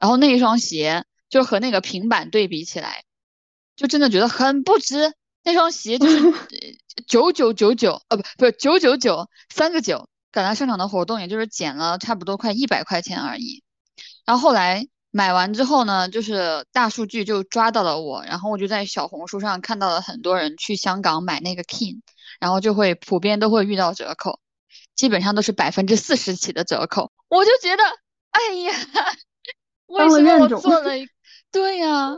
[0.00, 3.02] 然后那一双鞋就和那个平板对比起来，
[3.74, 5.12] 就真的觉得很不值。
[5.42, 6.32] 那双鞋就是
[7.08, 13.64] 九九九九，呃不不是九九九三个九，赶来商场的活动也就是减了差不多快一百块钱而已。
[14.24, 22.02] 然后后来买完之后呢，就是大数据就抓到了我，然后我就在小红书上看到了很多人去香港买那个 King，
[22.38, 24.38] 然后就会普遍都会遇到折扣，
[24.94, 27.10] 基本上都是百分之四十起的折扣。
[27.28, 27.82] 我就觉得，
[28.30, 28.72] 哎呀，
[29.86, 31.08] 为什么我做了一
[31.54, 32.16] 对呀，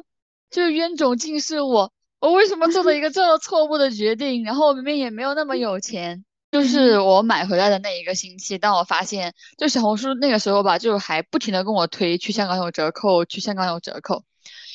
[0.49, 1.92] 就是冤种竟是我。
[2.20, 4.44] 我为什么做了一个这么错误的决定？
[4.44, 6.25] 然后我明明也没有那么有钱。
[6.51, 14.25] 就是我买回来的那一个星期，当我发现，就小红书那个时候吧，就还不停的跟我推去香港有折扣，去香港有折扣。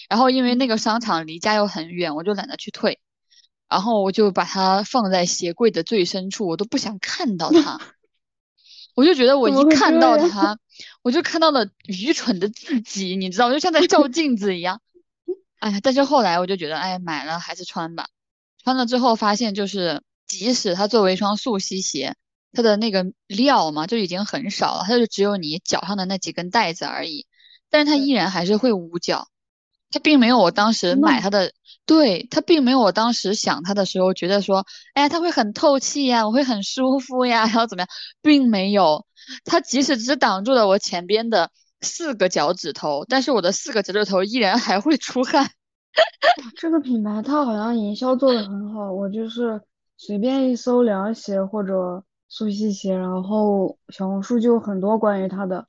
[0.08, 3.00] 然后因为那个商场离家又很远，我就懒得去退。
[3.68, 7.82] 然后我就把它放在鞋柜的最深处，我都不想看到它。
[8.94, 10.60] 我就觉得我一看到它，
[11.02, 14.82] 我就看到了愚蠢的自己，你知道，就像在照镜子一样。
[15.60, 18.08] 哎呀，但是后来我就觉得，哎，买了还是穿吧。
[18.64, 22.16] 穿了之后发现，就是即使它作为一双速吸鞋，
[22.52, 27.26] 它的那个料嘛就已经很少了，它就只有你脚上的那几根带子而已。
[27.70, 29.28] 但是它依然还是会捂脚，
[29.92, 31.54] 它并没有我当时买它的，
[31.86, 37.88] 对它并没有我当时想它的时候觉得说，哎呀，它会很透气呀，我会很舒服呀，然后怎么样，
[38.22, 39.06] 并没有。
[39.46, 41.50] 它即使只挡住了我前边的。
[41.84, 45.50] 四个脚趾头，但是我的四个脚趾头依然还会出汗。
[46.56, 49.60] 这个品牌它好像营销做的很好，我就是
[49.98, 55.66] 随便一搜凉鞋或者速吸鞋，然后小红书就很多关于它的，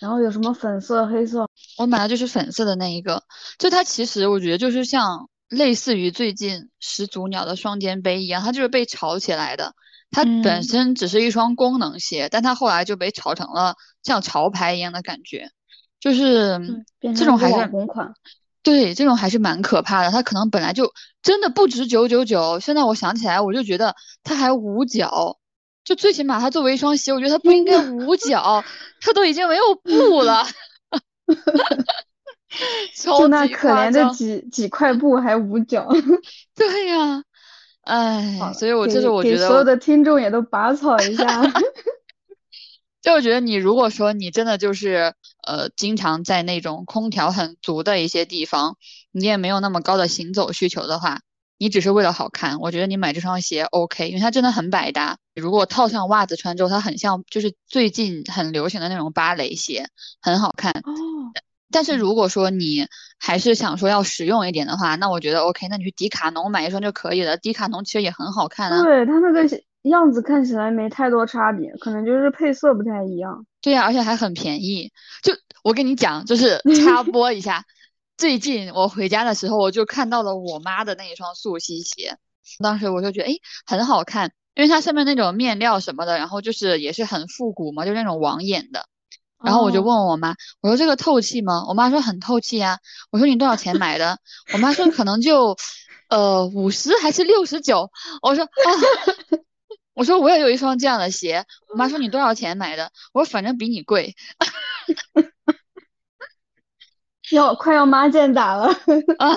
[0.00, 3.22] 然后有什么粉色、黑色，我买的就是粉色的那一个。
[3.56, 9.72] 就它其实我觉得就是像类似于最近始祖鸟的双肩背一样，它就是被炒起来的。
[10.14, 13.74] 它本身只是一双功能鞋，但它后来就被炒成了
[14.04, 15.50] 像潮牌一样的感觉，
[15.98, 18.14] 就是这种还是红款，
[18.62, 20.10] 对，这种还是蛮可怕的。
[20.12, 25.38] 它可能本来就真的不值九九九，现在我想起来，我就觉得它还捂脚，
[25.84, 28.64] 就最起码它作为一双鞋，我觉得它不应该捂脚，
[29.00, 30.46] 它都已经没有布了，
[32.94, 35.88] 就那可怜的几几块布还捂脚，
[36.54, 37.24] 对呀。
[37.84, 41.42] 哎，所以我就是我觉得所有的听众也都拔草一下。
[43.02, 45.12] 就我觉得你如果说你真的就是
[45.46, 48.78] 呃经常在那种空调很足的一些地方，
[49.12, 51.20] 你也没有那么高的行走需求的话，
[51.58, 55.18] 你只是为了好看，我觉得你买这双鞋 OK，因为它真的很百搭。
[55.34, 59.86] 如果套上袜子穿之后，它很像就是最近很流行的那种芭蕾鞋，
[60.22, 60.72] 很好看。
[60.72, 60.94] 哦。
[61.74, 62.86] 但是如果说你
[63.18, 67.36] 还是想说要实用一点的话，那我觉得 OK，那你去迪卡侬买一双就可以了。
[67.36, 68.80] 迪卡侬其实也很好看啊。
[68.80, 69.42] 对，它那个
[69.82, 73.44] 样子看起来没太多差别，可能就是配色不太一样。
[73.60, 74.92] 对呀，而且还很便宜。
[75.24, 75.32] 就
[75.64, 77.64] 我跟你讲，就是 插播一下，
[78.16, 82.16] 最近我回家的时候，我就看到了我妈的那一双速吸鞋，
[82.62, 83.34] 当时我就觉得哎
[83.66, 88.86] 很好看，因为它上面那种面料什么的，然后就是也是很复古嘛，就那种网眼的。
[89.44, 91.64] 然后我就问我妈，我说这个透气吗？
[91.68, 92.78] 我妈说很透气呀。
[93.10, 94.18] 我说你多少钱买的？
[94.52, 95.56] 我妈说可能就，
[96.08, 97.90] 呃，五十还是六十九。
[98.22, 98.48] 我说啊，
[99.94, 101.44] 我说我也有一双这样的鞋。
[101.70, 102.90] 我妈说你多少钱买的？
[103.12, 104.16] 我说反正比你贵。
[107.32, 108.66] 要快要妈见打了
[109.18, 109.36] 啊！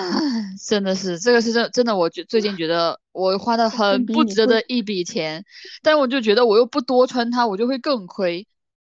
[0.68, 5.44] 真的是，这个是真真的，我觉最近觉得我花的很不值的一笔钱，
[5.82, 8.46] 但我就觉得我又不多穿它，我就会更亏。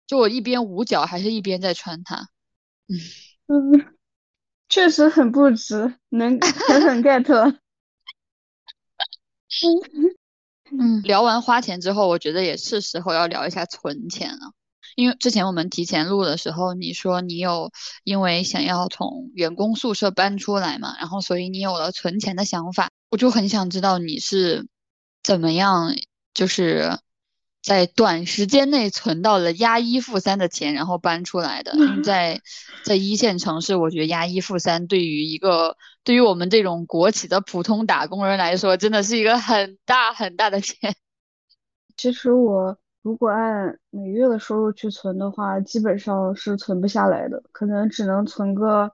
[0.09, 2.29] 就我一边捂脚，还是一边在穿它，
[2.87, 2.97] 嗯
[3.45, 3.95] 嗯，
[4.67, 7.23] 确实很不值，能狠狠 get。
[10.71, 14.53] 嗯，聊完花钱之后，我觉得也是时候要聊一下存钱了。
[14.95, 17.71] 因为之前我们提前录的时候，你说你有
[18.03, 24.67] 因为想要从员工宿舍搬出来嘛，然后所以你有了存钱的想法，我就很想知道你是
[25.21, 25.95] 怎么样，
[26.33, 26.97] 就是。
[27.61, 31.73] 在短时间内存到了押一付三的钱，然后搬出来的。
[31.75, 32.41] 因为在
[32.83, 40.95] 在一线城市，我觉得押一付三对于一个对于我们这种国企的普通打工人来说，真的是一个很大很大的钱。
[41.97, 48.93] 其实我如果按每月的收入去存的话，基本上是存不下来的，可能只能存个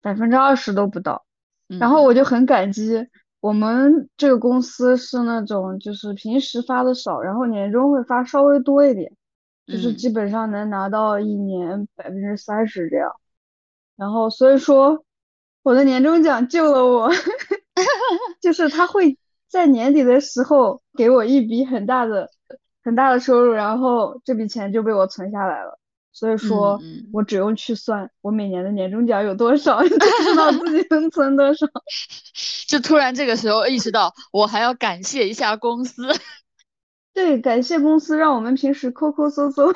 [0.00, 1.26] 百分之二十都不到。
[1.66, 3.06] 然后我就很感激。
[3.40, 9.10] 我们这个公司是那种，就是平时发的少，然后年终会发稍微多一点，
[9.66, 13.10] 就是基本上能拿到一年百分之三十这样。
[13.96, 15.04] 然后所以说，
[15.62, 17.10] 我的年终奖救了我，
[18.42, 22.28] 就是他会在年底的时候给我一笔很大的、
[22.84, 25.79] 很大的收入，然后这笔钱就被我存下来了。
[26.12, 26.80] 所以说
[27.12, 31.66] 我只用去算我每年的年终奖有多少， 就知道自己能存多少。
[32.68, 36.08] 就突然这个时候意识到，我还要感谢一下公司。
[37.14, 39.72] 对，感谢公司让我们平时抠抠搜搜。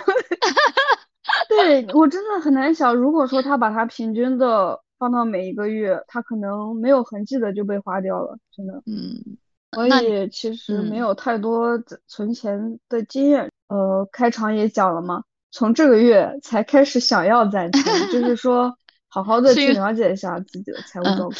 [1.48, 8.82] 对我真的很难想，如果说他把它平均的放到每一个月，他可能没有痕迹的就被花掉了，真的。
[8.86, 9.38] 嗯。
[9.72, 13.50] 所以其实没有太多存钱的经验。
[13.66, 21.32] 呃，开场也讲了嘛，从这个月才开始想要攒钱，就是 说好好的去了解一下自己的财务状况。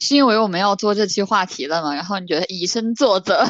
[0.00, 1.94] 是因为我们要做这期话题了嘛？
[1.94, 3.44] 然后你觉得以身作则？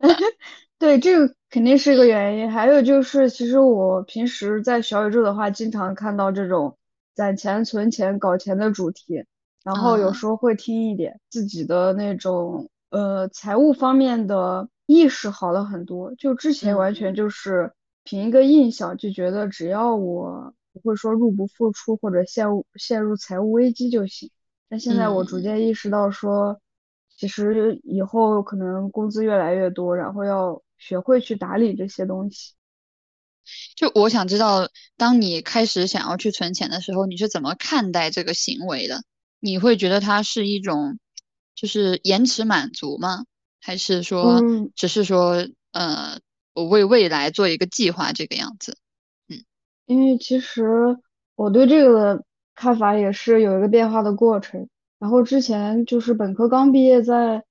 [0.80, 2.50] 对，这个肯定是一个原因。
[2.50, 6.76] 还有就是，其实我平时在小宇宙的话，经常看到这种
[7.14, 9.24] 攒钱、存钱、搞钱的主题，
[9.62, 16.12] 然后有时候会听一点自己的那种呃财务方面的意识好了很多。
[16.16, 17.72] 就之前完全就是
[18.06, 24.30] 凭一个印象，就觉得只要我不会说入不敷出或者陷入陷入财务危机就行。
[24.70, 26.58] 但现在我逐渐意识到说，
[27.14, 30.62] 其实以后可能工资越来越多，然后要。
[30.78, 32.52] 学会去打理这些东西。
[33.76, 39.02] 就我想知道，当你开始想要去存钱的时候，你是怎么看待这个行为的？
[39.40, 40.98] 你会觉得它是一种
[41.54, 43.24] 就是延迟满足吗？
[43.58, 44.42] 还是说
[44.74, 46.20] 只是说呃，
[46.56, 48.76] 我为未来做一个计划这个样子？
[49.28, 49.38] 嗯，
[49.86, 50.98] 因为其实
[51.36, 52.24] 我对这个的
[52.56, 54.68] 看法也是有一个变化的过程。
[54.98, 57.44] 然后之前就是本科刚毕业，在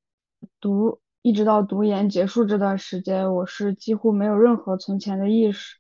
[0.60, 1.00] 读。
[1.26, 5.78] 一直到读研结束这段时间，我是几乎没有任何存钱的意识，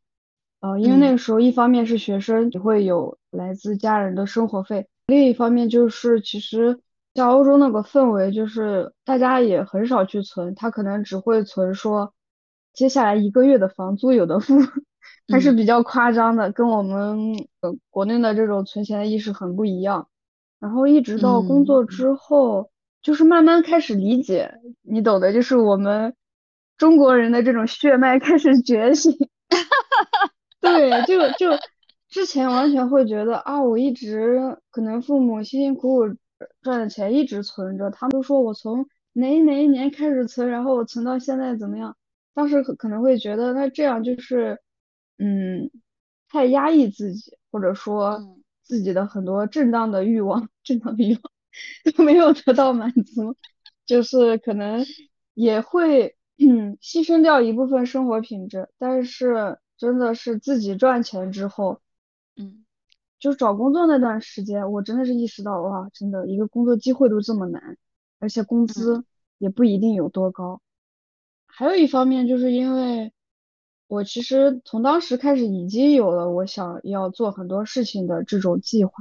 [0.59, 6.79] 呃，因为那个时候一方面是学生，你会有来自家人的生活费，另一方面就是其实
[7.13, 12.11] 像欧洲那个氛围，就是大家也很少去存，他可能只会存说
[12.75, 14.59] 接下来一个月的房租有的付，
[15.31, 20.07] 还是比较夸张的，跟我们呃国内的这种存钱的意识很不一样。
[20.59, 22.69] 然后一直到工作之后。
[23.05, 26.15] 就是慢慢开始理解，你懂的，就是我们
[26.75, 29.15] 中国人的这种血脉开始觉醒。
[30.59, 31.55] 对，就就
[32.09, 36.15] 之前完全会觉得啊，我一直可能父母辛辛苦苦
[36.63, 41.95] 赚的钱一直存着，他们都说我从哪哪一年开始存，然后我存到现在怎么样？
[42.35, 44.61] 当时可可能会觉得那这样就是
[45.17, 45.71] 嗯，
[46.29, 51.21] 太压抑自己，或者说自己的很多正当的欲望，正当的欲望。
[51.95, 53.33] 都没有得到满足，
[53.85, 54.85] 就是可能
[55.33, 61.79] 也会嗯牺牲掉一部分生活品质，但是真的是自己赚钱之后，
[62.35, 62.65] 嗯，
[63.19, 67.77] 就是找工作那段时间，我真的是意识到哇，真的一个工作机会都这么难，
[68.19, 69.05] 而且工资
[69.37, 70.61] 也不一定有多高。
[71.55, 73.11] 还有一方面就是因为
[73.87, 78.91] 我其实从当时开始已经有了我想要做很多事情的这种计划，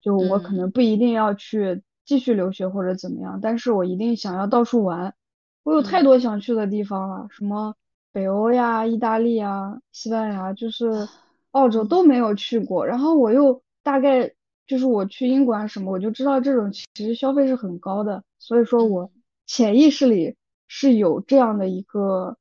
[0.00, 1.82] 就我可能不一定要去。
[2.04, 5.14] 继续留学或者怎么样，但是我一定想要到处玩，
[5.62, 7.76] 我有太多想去的地方了，什么
[8.10, 10.90] 北欧呀、意大利呀、西班牙，就是
[11.52, 12.84] 澳洲都没有去过。
[12.84, 14.34] 然后我又大概
[14.66, 19.12] 就是我去英国啊什么，我就知道这种其实消费是很高的，所以说我
[19.46, 20.34] 潜意识里
[20.74, 22.38] 是有这样的一个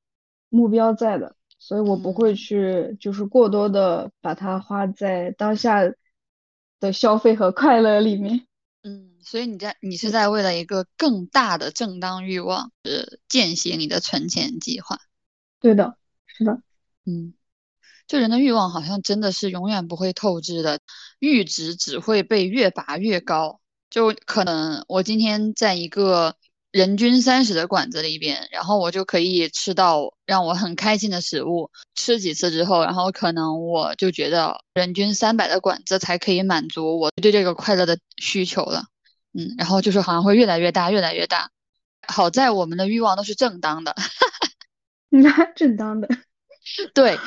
[0.48, 5.82] 目标在的，所以我不会去就是过多的把它花在当下
[6.80, 8.48] 的消费和快乐里面。
[8.84, 14.98] 嗯，所以你在你是在为了一个更大的正当欲望，呃，践行你的存钱计划。
[15.60, 16.62] 对的，是的，
[17.06, 17.34] 嗯，
[18.08, 20.80] 就人的欲望好像真的是永远不会透支的，
[21.20, 23.60] 阈值只会被越拔越高。
[23.90, 26.38] 就可能我今天在一个。
[26.72, 31.70] 人均三十的馆子里边，然后我就可以吃到让我很开心的食物。
[31.96, 38.86] 吃几次之后，然后可能我就觉得人均三百的馆子才可以满足我对这个快乐的需求了。
[39.34, 41.52] 嗯，然后就是好像会越来越大，越来越大。
[42.08, 43.96] 好在我们的欲望都是正当的，
[45.10, 46.08] 那 正当的。
[46.94, 47.18] 对，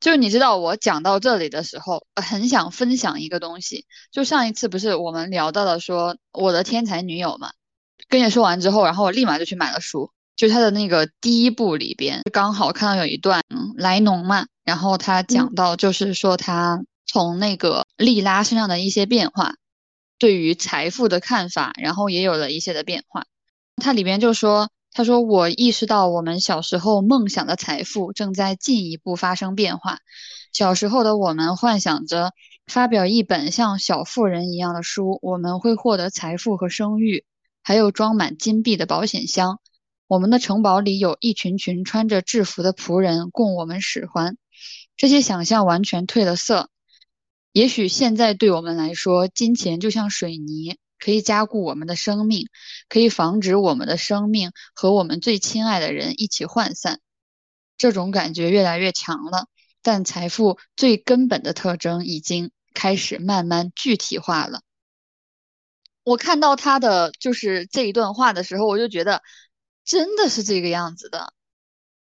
[0.00, 3.86] 就是你知道我讲到这里的时候，很想分享一个东西。
[4.10, 7.52] 就上一次不是我们聊到了说我的天才女友嘛？
[8.08, 10.10] 跟你说完之后，然后我立马就去买了书。
[10.36, 13.40] 就他的那个第一部里边，刚好看到有一段
[13.76, 19.54] 莱农嘛，然后他讲到就是说他从那个莉拉身上的一些变化，
[20.18, 23.26] 对于财富的看法，然后也有了一些的变化。
[23.76, 29.98] 他里边就说，他说我意识到我们小时候梦想的财富正在进一步发生变化。
[30.52, 32.32] 小时候的我们幻想着
[32.66, 37.24] 发表一本像小妇人一样的书，我们会获得财富和声誉。
[37.64, 39.58] 还有装满金币的保险箱，
[40.06, 44.36] 我们的城堡里有一群群穿着制服的仆人供我们使唤。
[44.98, 46.68] 这些想象完全褪了色。
[47.52, 52.48] 也许现在对我们来说，金钱就像水泥，可以加固我们的生命，
[52.90, 57.00] 可以防止我们的生命和我们最亲爱的人一起涣散。
[57.78, 59.46] 这种感觉越来越强了，
[59.82, 64.60] 但财富最根本的特征已经开始慢慢具体化了。
[66.04, 69.22] 我看到他的就是这一段话的时候，我就觉得
[69.84, 71.32] 真的是这个样子的。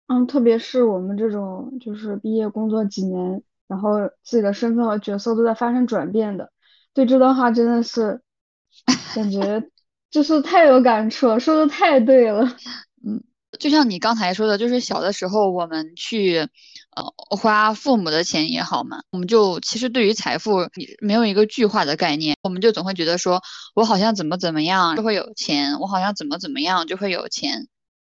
[0.08, 3.44] 嗯，特别是我们这种就是毕业工作几年。
[3.68, 6.52] 然后自己的身份和角色都在发生转变的，
[6.94, 8.22] 对这段话真的是
[9.16, 9.64] 感觉
[10.10, 12.44] 就是太有感触了，说的太对了。
[13.08, 13.24] 嗯，
[13.58, 16.50] 就像你刚才说的，就是小的时候我们去
[16.96, 20.70] 呃花父母的钱也好嘛，我们就其实对于财富
[21.00, 23.42] 没有一个具化的概念，我们就总会觉得说
[23.76, 27.68] 我好像怎么怎么样就会有钱，我好像怎么怎么样就会有钱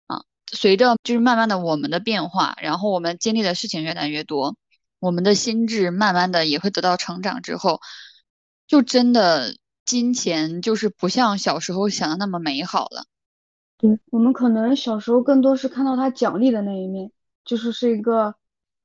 [0.06, 0.22] 啊。
[0.52, 4.56] 随着就是慢慢的我们的变化，然后我们经历的事情越来越多。
[4.98, 7.80] 我们的心智慢慢的也会得到成长之后，
[8.66, 9.54] 就真的
[9.84, 13.04] 金钱就是不像小时候想的那么美好了。
[13.78, 17.12] 对我们可能小时候更多是看到他奖励的那一面，
[17.44, 18.34] 就是是一个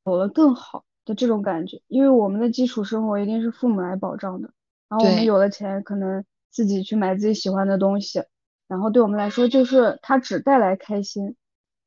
[0.05, 4.49] 有了更好的这种感觉，因为我们的基础生活一定是父母来保障的，
[4.89, 8.23] 然后我们有了钱，可能自己去买自己喜欢的东西，
[8.67, 11.35] 然后对我们来说就是它只带来开心，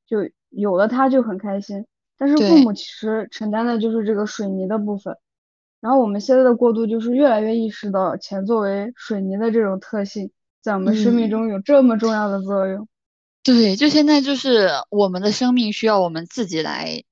[0.07, 0.19] 就
[0.51, 1.87] 有了它就很开心。
[2.17, 5.17] 但是父母其实承担的就是这个水泥的部分，
[5.81, 10.31] 然后我们现在的过渡就是越来越意识到钱作为水泥的这种特性，
[10.62, 12.87] 在我们生命中有这么重要的作用。
[13.43, 17.03] 对，就现在就是我们的生命需要我们自己来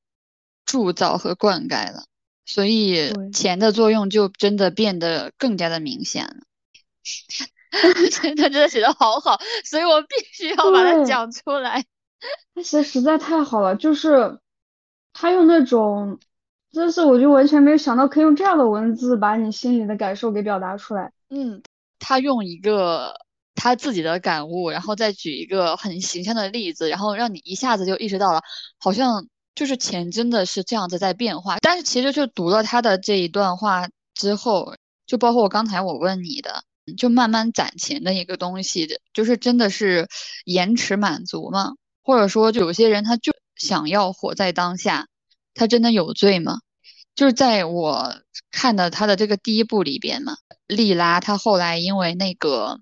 [0.66, 2.04] 铸造和灌溉了，
[2.44, 6.36] 所以钱的作用就真的变得更加的明显了。
[7.70, 7.92] 他
[8.34, 11.84] 真的写的好好，所以我必须要把它讲出来。
[12.54, 14.38] 他写的实在太好了，就是。
[15.14, 16.18] 他用那种，
[16.72, 21.12] 真是我就完全没有想到可以用这样的文字把你心里的感受给表达出来。
[21.28, 21.62] 嗯，
[21.98, 23.14] 他用一个
[23.54, 28.40] 他自己的感悟，然后再举一个很形象的例子，然后让你一下子就意识到了，
[28.78, 31.58] 好像就是钱真的是这样子在变化。
[31.60, 34.74] 但是其实就读了他的这一段话之后，
[35.06, 36.64] 就包括我刚才我问你的，
[36.96, 40.08] 就慢慢攒钱的一个东西，就是真的是
[40.44, 41.72] 延迟满足吗？
[42.02, 43.32] 或者说，就有些人他就。
[43.54, 45.06] 想要活在当下，
[45.54, 46.58] 他真的有罪吗？
[47.14, 48.16] 就是在我
[48.50, 50.34] 看的他的这个第一部里边嘛，
[50.66, 52.80] 莉拉她后来因为那个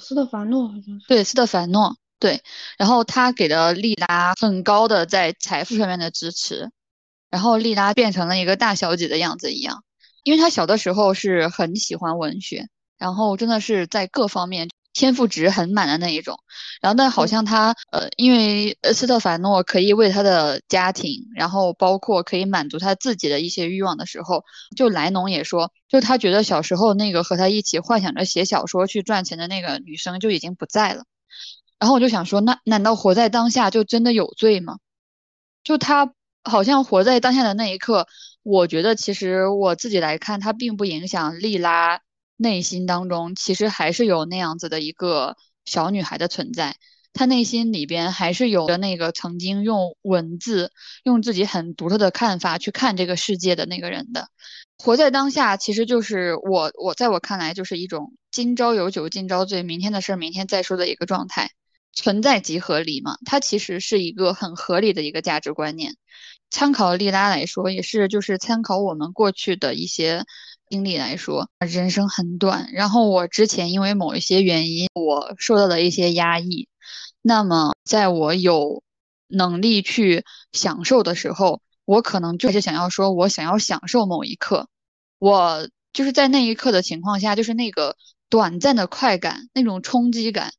[0.00, 2.40] 斯特凡诺好像是对斯特凡诺对，
[2.78, 6.70] 然后他给了莉拉很高的在财富上面的支持，
[7.30, 9.82] 然后莉拉变成了一个大小姐的样子一样，
[10.22, 14.68] 因为她小的时候是很喜欢文学，然后真的是在各方面。
[14.94, 16.38] 天赋值很满的那一种，
[16.82, 24.44] 然后但好像他呃，因为斯特凡诺可以为他的家庭，然后包括可以满足他自己的一些欲望的时候，
[24.76, 31.04] 就莱农也说，就他觉得小时候那个和他一起幻想着写小说去赚钱的那个女生就已经不在了。
[31.82, 34.78] 然后我就想说，那难道活在当下就真的有罪吗？
[35.64, 36.14] 就他
[36.44, 38.06] 好像活在当下的那一刻，
[38.44, 42.00] 我觉得其实我自己来看，他并不影响莉拉。
[42.36, 46.76] 内心当中其实还是有那样子的一个小女孩的存在，
[47.12, 50.70] 她内心里边还是有着那个曾经用文字、
[51.02, 54.28] 用自己很独特的看法去看这个世界的那个人的。
[54.78, 61.50] 活在当下，其实就是我我在我看来就是一种今朝有酒今朝醉，明天的事儿明天再说的一个状态。
[61.92, 65.96] 存在即合理嘛，它其实是一个很合理的一个价值观念。
[66.50, 70.24] 参考利拉来说，也是就是参考我们过去的一些。
[70.70, 72.70] 经历来说，人生很短。
[72.72, 76.66] 然后我之前因为某一些原因，我受到了一些压抑。
[77.20, 78.82] 那么，在我有
[79.28, 84.66] 能力去享受的时候，我可能就是想要说，我想要享受某一刻。
[85.18, 87.94] 我就是在那一刻的情况下，就是那个
[88.30, 90.54] 短暂的快感，那种冲击感，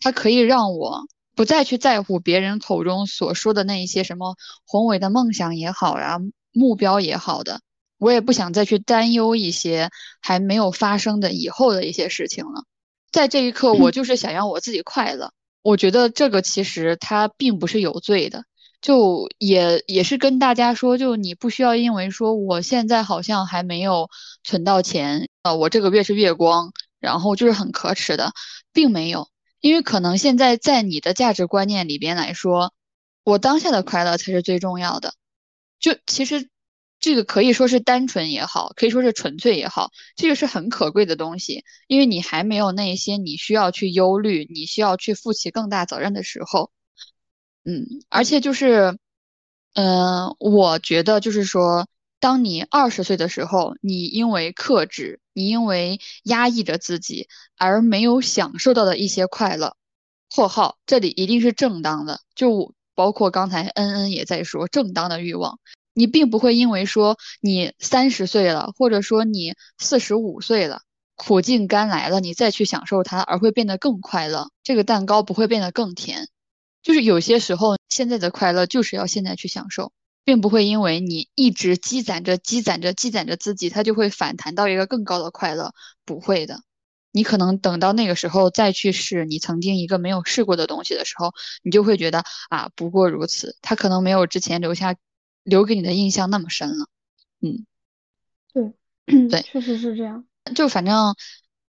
[0.00, 6.18] 它可以让我不再去在乎别人口中所说的那一些什么宏伟的梦想也好呀，
[6.52, 7.60] 目标也好的。
[7.98, 9.88] 我也不想再去担忧一些
[10.20, 12.64] 还没有发生的以后的一些事情了，
[13.10, 15.32] 在这一刻，我就是想让我自己快乐。
[15.62, 18.44] 我觉得这个其实它并不是有罪的，
[18.82, 24.10] 就也也是跟大家说，就你不需要因为说我现在好像还没有
[24.44, 28.32] 存到钱，呃，我这个月是月光，然后就是很可耻的，
[28.74, 29.28] 并没有，
[29.60, 32.74] 因为可能现在在你的价值观念里边来说，
[33.24, 35.14] 我当下的快乐才是最重要的，
[35.80, 36.48] 就其实。
[36.98, 46.72] 这个可以说是单纯也好，可以说是纯粹也好，这个是很可贵的东西，因为你还没有那些你需要去忧虑、你需要去负起更大责任的时候。
[47.64, 48.98] 嗯，而且就是，
[49.74, 51.86] 嗯，我觉得就是说，
[52.18, 59.76] 当你二十岁的时候，你因为克制，你因为压抑着自己而没有享受到的一些快乐
[60.34, 65.58] （括号这里一定是正当的，就包括刚才恩恩也在说正当的欲望），
[65.92, 70.80] 你并不会因为说你三十岁了，或者说你四十五岁了，
[71.14, 76.28] 苦尽甘来了，你再去享受它而会变得更快乐，这个蛋糕不会变得更甜。
[76.82, 79.92] 就是有些时候，现在的快乐就是要现在去享受。
[80.26, 85.72] 并不会因为你一直积攒着、积攒着、积攒着自己，它就会反弹到一个更高的快乐。
[86.04, 86.58] 不会的，
[87.12, 93.56] 你可能等到那个时候再去试你曾经一个没有试过的东西的时候，你就会觉得啊，不过如此。
[93.62, 94.96] 它可能没有之前留下
[95.44, 96.88] 留给你的印象那么深了。
[97.40, 97.64] 嗯，
[98.52, 98.72] 对，
[99.30, 100.26] 对，确实是这样。
[100.56, 101.14] 就反正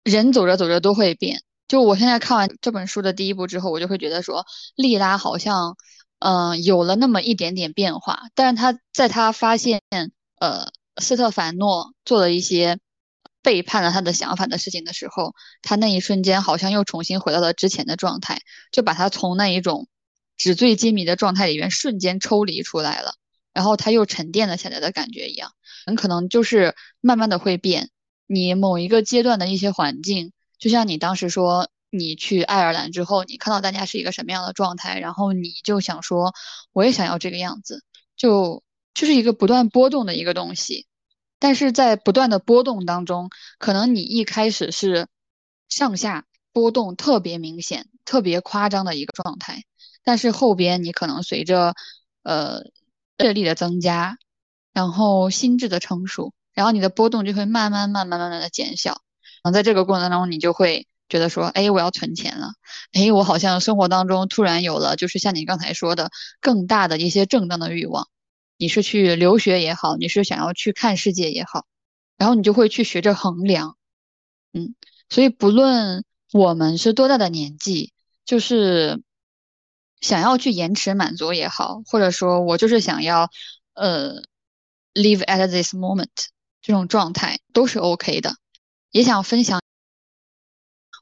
[0.05, 1.43] 人走着走着都会变。
[1.67, 5.77] 就我现在看完这本书的第一部之后，我就会觉得说，莉拉好像。
[6.19, 9.83] 嗯，有了那么一点点变化，但是他在他发现，
[10.41, 12.79] 呃，斯特凡诺做了一些
[13.43, 18.41] 背叛了他的想法的事情的时候，他那一瞬间好像又重新回到了之前的状态，
[18.73, 19.89] 就把他从那一种
[20.39, 23.17] 纸醉金迷的状态里面瞬间抽离出来了，
[23.53, 25.53] 然后他又沉淀了下来的感觉一样，
[25.85, 27.91] 很可能就是慢慢的会变，
[28.27, 31.69] 你某一个阶段的一些环境，就像你当时说。
[31.91, 36.35] 你去爱尔兰之后，你看到大家是一个什么样的状态，然后你就想说，
[36.73, 37.85] 我也想要这个样子，
[38.17, 38.63] 就
[38.93, 40.87] 就是一个不断波动的一个东西。
[41.39, 45.07] 但是在不断的波动当中，可能你一开始是
[45.69, 49.63] 上下波动特别明显、特别夸张的一个状态，
[50.03, 51.75] 但是后边你可能随着
[52.23, 52.63] 呃
[53.19, 54.19] 阅历的增加，
[54.73, 59.03] 然后心智的成熟，然后你的波动就会慢慢、慢慢、慢慢的减小。
[59.43, 60.87] 然后在这个过程当中，你就会。
[61.09, 62.53] 觉得说，哎，我要存钱了，
[62.93, 68.09] 哎，我好像生活当中突然有了，就是像你刚才说的，更大的一些正当的欲望。
[68.59, 71.67] 你是去留学也好，你是想要去看世界也好，
[72.17, 73.77] 然后你就会去学着衡量，
[74.55, 74.75] 嗯，
[75.11, 77.93] 所以不论我们是多大的年纪，
[78.25, 79.03] 就是
[80.01, 83.29] 想要去延迟满足也好，或者说我就是想要，
[83.75, 84.23] 呃
[84.95, 86.09] ，live at this moment
[86.63, 88.37] 这种状态都是 OK 的，
[88.91, 89.61] 也想分享。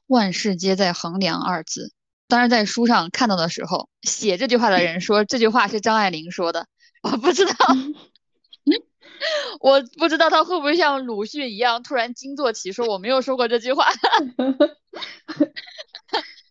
[0.07, 1.93] 万事皆在衡量二字，
[2.27, 6.67] 当时在书上看到的时候，写这句话的人说这句话是张爱玲说的，
[7.03, 7.55] 我不知道，
[9.59, 13.87] 我不知道他会不会像鲁迅一样突然惊坐起说我没有说过这句话，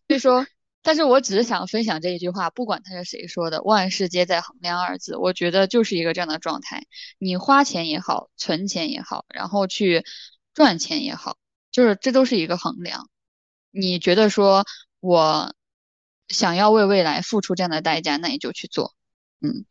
[0.08, 0.46] 所以说，
[0.82, 6.84] 但是我只是想分享这一句话，不管他是谁说的，万事皆在衡量二字，我觉得就是一个这样的状态，
[7.18, 10.04] 你花钱也好，存钱也好，然后去
[10.54, 11.36] 赚钱也好，
[11.70, 13.08] 就是这都是一个衡量。
[13.76, 14.64] 你觉得说，
[15.00, 15.52] 我
[16.28, 18.94] 想要为未来付出这样的代价，那你就去做，
[19.40, 19.64] 嗯，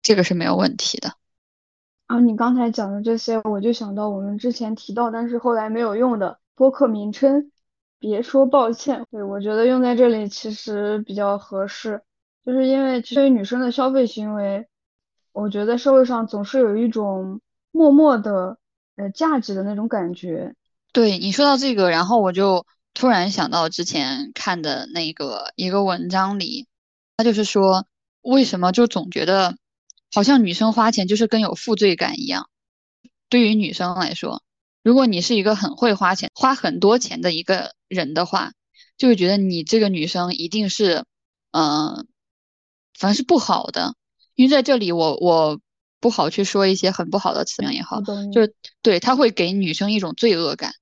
[0.00, 1.12] 这个是没有问题的。
[2.06, 7.52] 啊，你刚才讲的这些，我就想到我们之前提到，但是后来没有用的播客名称，
[7.98, 9.04] 别说抱歉。
[9.10, 12.02] 对，我觉得用在这里其实比较合适，
[12.42, 14.66] 就是因为对于女生的消费行为，
[15.32, 18.56] 我觉得社会上总是有一种默默的
[18.96, 20.54] 呃价值的那种感觉。
[20.90, 22.64] 对你说到这个，然后我就。
[22.92, 26.66] 突然想到之前看的那个一个文章里，
[27.16, 27.86] 他就是说，
[28.20, 29.56] 为什么就总觉得
[30.12, 32.50] 好像女生花钱就是更有负罪感一样？
[33.28, 34.42] 对于女生来说，
[34.82, 38.52] 如果你是一个很会花钱、花很多钱的一个人的话，
[38.98, 41.04] 就会觉得你这个女生一定是，
[41.52, 42.06] 嗯，
[42.98, 43.94] 反正是不好的。
[44.34, 45.60] 因为在这里，我我
[46.00, 50.74] 不好去说一些很不好的词也好，就是对他会给女生一种罪恶感。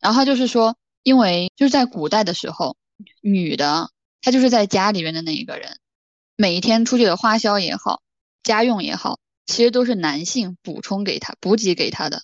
[0.00, 0.76] 然后他就是说。
[1.04, 2.76] 因为就是在古代的时候，
[3.20, 3.90] 女的
[4.22, 5.78] 她就是在家里面的那一个人，
[6.34, 8.02] 每一天出去的花销也好，
[8.42, 12.22] 家用也好，其实都是男性补充给她、补给给她的。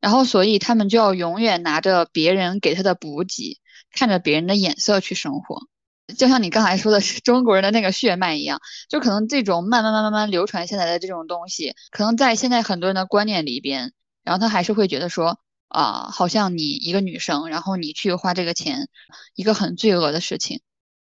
[0.00, 3.58] 然后，所以他们就要永远拿着别人给她的补给，
[3.90, 5.66] 看着别人的眼色去生活。
[6.16, 15.40] 就像你刚才说的是中国人的那个血脉一样，就可能这种慢慢慢慢慢流传下来的这种东西，可能在现在很多人的观念里边，然后他还是会觉得说。
[15.74, 18.88] 啊，好像你一个女生，然后你去花这个钱，
[19.34, 20.60] 一个很罪恶的事情。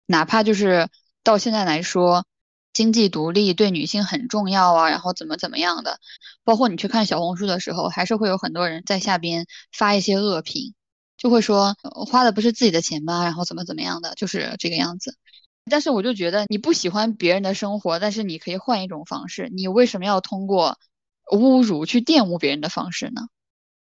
[0.05, 0.87] 哪怕就是
[1.21, 2.25] 到现在来说，
[2.71, 5.99] 经济独立对女性很重要啊，然后怎么怎么样的。
[6.45, 10.73] 包括你去看小红书的时候，还是会有很多人在下边发一些恶评，
[11.17, 11.75] 就会说
[12.09, 15.17] 花的不是自己的钱吧，然后怎么怎么样的，就是这个样子。
[15.69, 19.49] 但是我就觉得，你不喜欢别人的生活，但是你可以换一种方式。
[19.53, 20.79] 你为什么要通过
[21.33, 23.23] 侮辱去玷污别人的方式呢？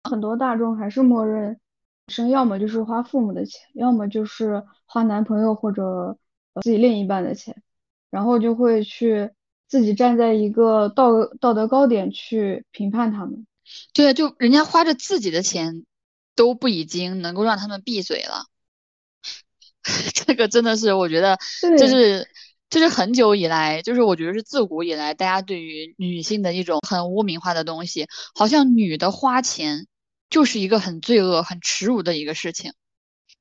[0.04, 1.60] 很多大众还是默认，
[2.08, 6.18] 女生要么就是花父母的钱，要么就是花男朋友或者
[6.62, 7.62] 自己另一半的钱，
[8.10, 9.32] 然后就会去
[9.68, 13.45] 自己站在一个道道德高点去评判他们。
[13.93, 15.86] 对，就人家花着自己的钱
[16.36, 18.45] 都不已经能够让他们闭嘴了，
[20.14, 21.38] 这个真的是我觉得，
[21.80, 22.28] 就是
[22.72, 29.86] 这是很久以来，就是我觉得是自古以来大家对于女性的一种很污名化的东西，好像女的花钱
[30.32, 32.74] 就是一个很罪恶、很耻辱的一个事情。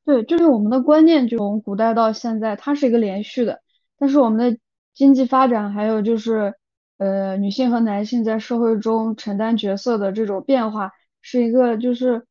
[0.05, 3.63] 对，就是我们的观念，就从古代到现在，它是一个连续的，
[3.99, 4.59] 但是我们的
[4.93, 6.55] 经济发展还有就是。
[7.03, 12.27] 呃，女性和男性在社会中承担角色的这种变化，是一个就是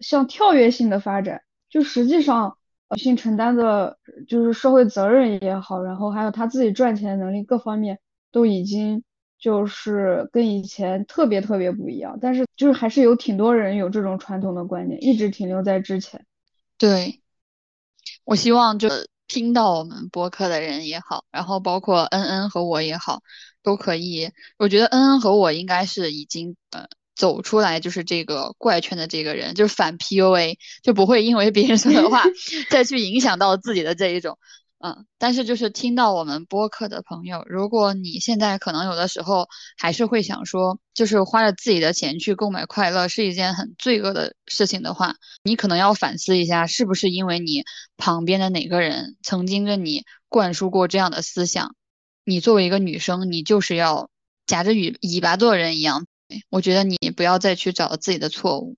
[0.00, 1.42] 像跳跃性的发展。
[1.68, 2.58] 就实际上，
[2.90, 7.98] 女性承担的就是社会责任也好，然后还有她自己赚钱能力各方面，
[8.32, 9.02] 都已经
[9.38, 12.18] 就是跟以前特别特别不一样。
[12.20, 16.24] 但是就是还是有挺多人有这种传统的观念，一直停留在之前。
[16.78, 17.20] 对，
[18.24, 18.88] 我希望就
[19.28, 23.22] 听到我们播客的人也好，然后包括恩恩和我也好。
[23.62, 32.24] 都可以，我觉得恩恩和我应该是已经呃走出来，就是这个怪圈的这个人，就是反 PUA，就不会因为别人说的话
[32.70, 34.38] 再去影响到自己的这一种，
[34.78, 47.64] 嗯，但是就是听到我们播客的朋友，如果你现在可能有的时候还是会想说，就是花着自己的钱去购买快乐是一件很罪恶的事情的话，你可能要反思一下，是不是因为你
[47.98, 51.74] 旁边的哪个人曾经跟你灌输过这样的思想。
[52.24, 54.08] 你作为一个女生，你就是要
[54.46, 56.06] 夹着尾尾巴做人一样。
[56.50, 58.76] 我觉得你不要再去找自己的错误。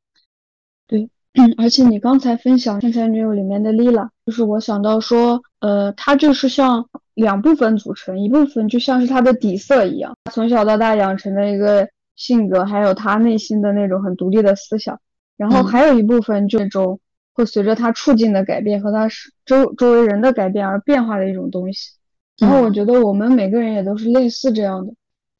[0.87, 1.09] 对，
[1.57, 15.01] 而且你刚才分享《天才女友》里面的丽拉，就是我想到说，呃，她就是像两部分组成，一部分就像是她的底色一样，从小到大养成的一个性格，还有她内心的那种很独立的思想。
[15.39, 17.01] 然后还有一部分这种
[17.33, 19.09] 会随着她处境的改变和她
[19.47, 21.93] 周周围人的改变而变化的一种东西。
[22.39, 24.93] 然后我觉得我们每个人也都是类似这样的，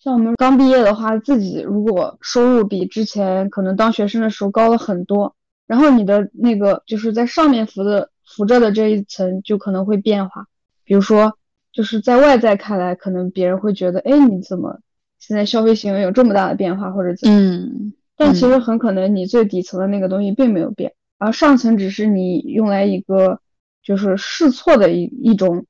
[0.03, 5.37] 像我们刚毕业的话，自己如果收入比之前可能当学生的时候高了很多，
[5.69, 10.49] 然后你的那个就是在上面浮的浮着的这一层就可能会变化，
[10.83, 11.39] 比如说
[11.73, 14.81] 就是在外在看来，可能别人会觉得，哎，你怎么
[15.21, 17.37] 现在消费行为有这么大的变化，或者怎么？
[17.39, 17.93] 嗯。
[18.17, 23.39] 但其实很可能你最底层的那个东西并没有变，而上层只是你用来一个
[23.85, 25.65] 就是试错的一一种。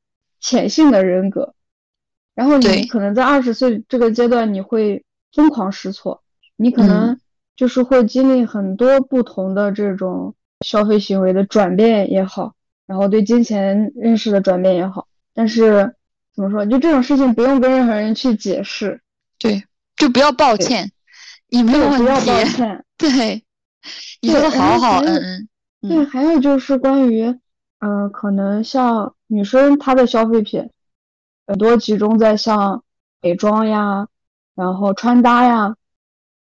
[0.45, 1.55] 潜性的人格，
[2.35, 6.22] 然后你可能在二十岁这个阶段，你会疯狂试错，
[6.57, 7.18] 你可能
[7.57, 12.55] 就是会经历很多不同的这种消费行为的转变也好，
[12.87, 15.09] 然后对金钱认识的转变也好。
[15.35, 15.95] 但是
[16.35, 19.01] 怎么说，就这种事情不用跟任何人去解释，
[19.39, 19.64] 对，
[19.97, 20.91] 就不要抱歉，
[21.49, 22.45] 你没有问题，不要抱。
[22.45, 23.43] 歉，对，
[24.20, 25.49] 你说的好好，嗯
[25.80, 27.39] 嗯，对，还有就是关于。
[27.85, 30.70] 嗯，可能像女生她的消费品
[31.53, 32.82] 很多集中在像
[33.20, 34.09] 美妆呀，
[34.55, 35.76] 然后穿搭呀，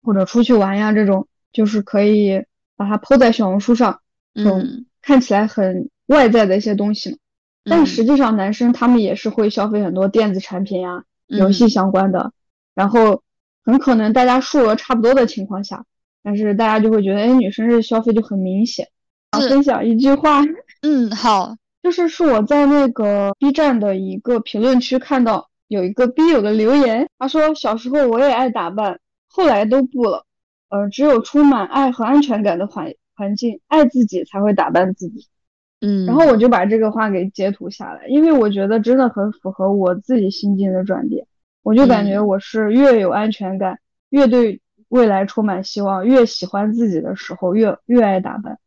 [0.03, 4.01] 或者出去玩呀这种，就是可以把它抛在小红书上，
[4.35, 7.19] 嗯，看起来很外在的一些东西。
[7.63, 12.33] 但实际上男生他们也是会消费很多电子产品呀、游戏相关的，
[12.75, 13.23] 然后
[13.63, 15.85] 很可能大家数额差不多的情况下，
[16.23, 18.89] 但是大家就会觉得，哎，女生这消费就很明显。
[19.51, 20.43] 分享一句话。
[20.81, 21.55] 嗯，好，
[21.87, 30.27] 就是是我在那个 B 站的一个评论区看到有一个 B 友的留言，他说小时候我也爱打扮，后来都不了，
[30.69, 35.29] 呃，只有充满爱和安全感的环环境，爱自己才会打扮自己。
[35.81, 41.25] 嗯，然后我就把这个话给截图下来，因为我觉得真的很符合我自己心境的转变。
[41.63, 43.79] 我就感觉我是越有安全感，
[44.11, 48.59] 越对未来充满希望，越喜欢自己的时候，越越爱打扮。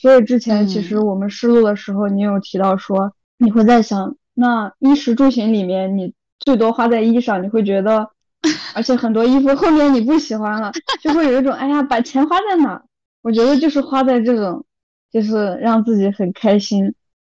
[0.00, 8.10] 所以之前其实我们试录的时候，你有提到说你会在想，那衣食住行里面你最多花在衣上，你会觉得，
[8.74, 10.70] 而且很多衣服后面你不喜欢了，
[11.00, 12.82] 就会有一种哎呀，把钱花在哪？
[13.22, 14.64] 我觉得就是花在这种，
[15.10, 16.94] 就是让自己很开心，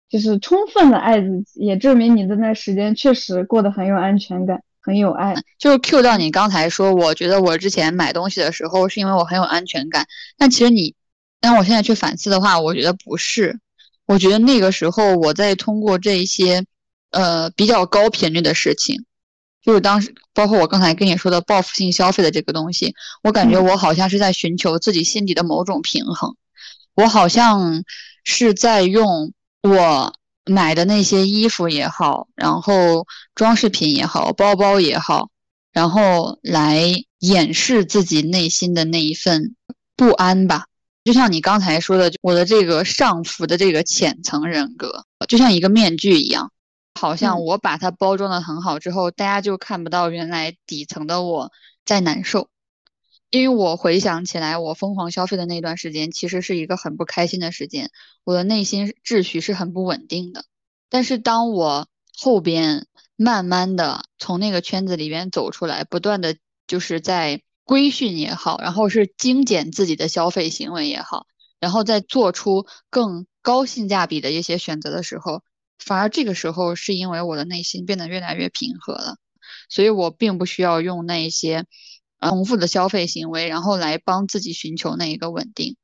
[0.10, 5.36] 就是充分的爱自己，也证明你的那时间确实过得很有安全感，很有爱。
[5.58, 10.06] 就是 Q 到你刚才说，我觉得我之前买东西的时候是因为我很有安全感，
[10.38, 10.94] 但其实你。
[11.42, 13.60] 但我现在去反思的话，我觉得不是。
[14.06, 16.66] 我觉得那个时候我在通过这一些，
[17.12, 19.06] 呃，比较高频率的事情，
[19.64, 26.36] 就是当时包括我刚才跟你说的报复性消费的这个东西，我感觉我好像是在寻求自己心底的某种平衡。
[26.96, 27.84] 我好像
[28.24, 29.32] 是在用
[29.62, 30.14] 我
[30.46, 35.30] 买的那些衣服也好，然后装饰品也好，包包也好，
[35.72, 36.84] 然后来
[37.20, 39.56] 掩饰自己内心的那一份
[39.96, 40.66] 不安吧。
[41.10, 46.52] 就像你刚才说的，我的这个上浮的这个浅层人格，就像一个面具一样，
[46.94, 51.52] 好像我把它包装的很好之后，大家就看不到原来底层的我
[51.84, 52.52] 在难受。
[53.32, 57.90] 因为我回想起来，我疯狂消费的那段时间，其实是一个很不开心的时间，
[58.24, 60.46] 我的内心秩序是很不稳定的。
[60.90, 61.88] 但是当我
[62.20, 62.86] 后边
[63.16, 66.36] 慢慢的从那个圈子里边走出来，不断的
[66.68, 71.28] 就是在规训也好，然后是精简自己的消费行为也好，
[71.60, 75.44] 然后再做出更高性价比的一些选择的时候，
[75.78, 79.18] 反而这个时候是因为我的内心变得越来越平和了，
[79.70, 81.66] 所以我并不需要用那些。
[82.22, 85.78] 重复的消费行为，然后来帮自己寻求那一个稳定。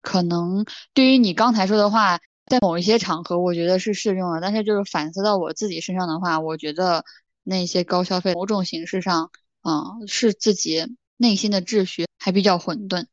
[0.00, 0.64] 可能
[0.94, 4.40] 对于你刚才说的话，在某一些场合，我觉得是适用的。
[4.40, 7.04] 但是就是反思到我自己身上的话，我觉得
[7.42, 9.32] 那些高消费某种形式上，
[9.64, 10.86] 嗯，是自己
[11.22, 13.06] 内心的秩序还比较混沌。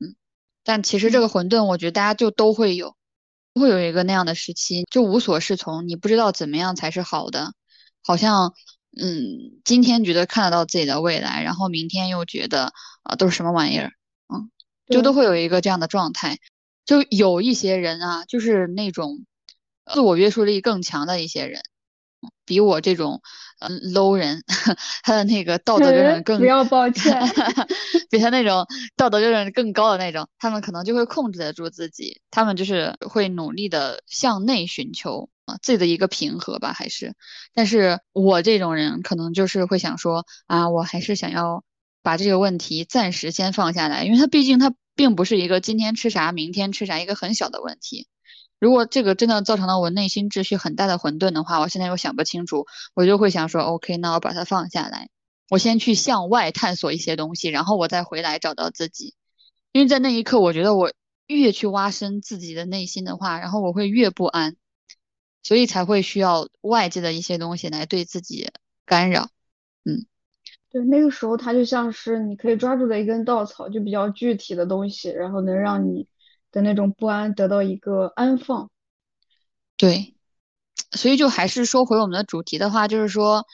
[0.00, 0.16] 嗯，
[0.64, 2.96] 但其实这个混沌，我觉得大家就都会有，
[3.54, 7.52] 会有一个那样的时期，就无所适从，你不知道怎么样才是好的，
[8.02, 8.54] 好像。
[8.96, 12.72] 嗯，今天觉得看得到自己的未来，然后明天又觉得
[13.02, 13.90] 啊都是什么玩意儿，
[14.32, 14.52] 嗯，
[14.86, 16.38] 就都会有一个这样的状态。
[16.84, 19.26] 就有一些人啊，就是那种
[19.92, 21.60] 自我约束力更强的一些人，
[22.44, 23.20] 比我这种
[23.60, 24.42] 嗯 low 人，
[25.02, 27.16] 他的那个道德标准更不要抱歉，
[28.10, 35.28] 比他那种道德标准更高的那种，他们可能就会控制得住自己，他们就是会努力的向内寻求。
[35.46, 37.12] 啊，自己的一个平和吧，还是，
[37.52, 41.64] 但是我这种人可能就是会想说啊，我还是想要
[42.02, 48.06] 把这个问题暂时先放下来，因为他毕竟他并不是一个今天吃啥明天吃啥一个很小的问题。
[48.58, 55.08] 如果这个真的造成了我内心秩序很大的混沌的话，我现在又想不清楚，我就会想说，OK，那我把它放下来，
[55.50, 59.14] 我先去向外探索一些东西，然后我再回来找到自己。
[59.72, 60.92] 因为在那一刻，我觉得我
[61.26, 64.56] 越去挖深自己的内心的话，然后我会越不安。
[65.46, 68.50] 所以才会需要外界的一些东西来对自己
[68.86, 69.28] 干扰，
[69.84, 70.06] 嗯，
[70.72, 76.08] 对，那个时候它就像是你可以抓住的一根稻草，就比较具体的东西，然后能让你
[76.54, 78.70] 的那种不安得到一个安放。
[79.76, 80.14] 对，
[80.92, 83.44] 所以就还是说回我们的主题的话，就是说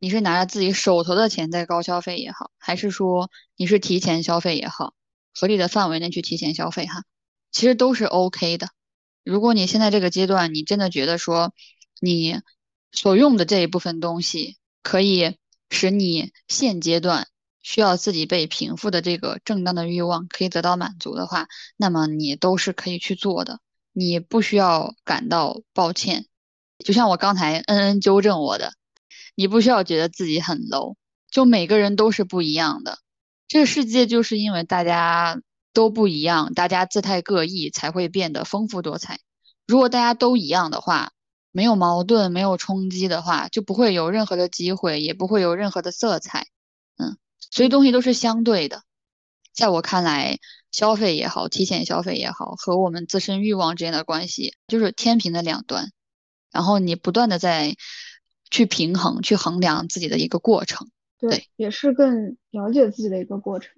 [0.00, 4.94] 你是拿着自己手头的钱在高消费也好，还是说你是提前消费也好，
[5.32, 7.04] 合理的范围内去提前消费哈，
[7.52, 8.68] 其实都是 OK 的。
[9.22, 11.54] 如果你现在这个阶段，你真的觉得说
[12.00, 12.40] 你
[12.90, 15.36] 所用的这一部分东西可以
[15.70, 17.28] 使你现阶段
[17.62, 23.60] 需要自己被平复的这个正当的欲望可以得到满足的话，那么你都是可以去做的，
[23.92, 26.26] 你不需要感到抱歉。
[26.84, 28.72] 就像我刚才恩恩纠正我的，
[29.34, 30.96] 你不需要觉得自己很 low，
[31.30, 32.98] 就每个人都是不一样的，
[33.48, 35.40] 这个世界就是因为大家。
[35.72, 39.20] 都不一样，大家姿态各异，才会变得丰富多彩。
[39.68, 41.12] 如果大家都一样的话，
[41.52, 46.48] 没有矛盾，没有冲击的话，就不会有任何的机会，也不会有任何的色彩。
[47.50, 48.82] 嗯，所以东西都是相对的。
[49.52, 50.38] 在我看来，
[50.70, 55.90] 消费也好，提前消费也好，和我们自身欲望之间的关系就是天平的两端。
[56.52, 57.76] 然后你不断的在
[58.50, 60.88] 去平衡、去衡量自己的一个过程。
[61.18, 63.72] 对，也是更了解自己的一个过程。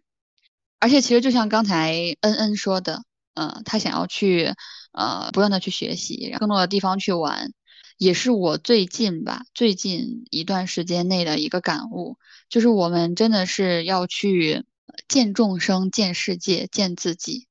[0.78, 3.02] 而且其实就像刚才恩恩说的，
[3.34, 4.54] 呃，他想要去
[4.92, 7.52] 呃不断的去学习，然后更多的地方去玩，
[7.98, 12.18] 也是我最近吧最近一段时间内的一个感悟，
[12.48, 14.64] 就是我们真的是要去
[15.08, 17.46] 见众生、见世界、见自己，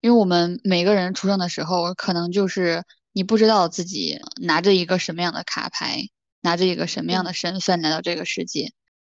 [0.00, 6.08] 因为我们每个人出生的时候，可能就是你不知道自己拿着一个什么样的卡牌，
[6.40, 8.72] 拿着一个什么样的身份来到这个世界，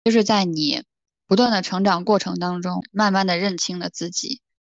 [0.03, 0.83] 就是在你。
[1.29, 4.39] 不断的成长过程当中，慢慢的认清了自己。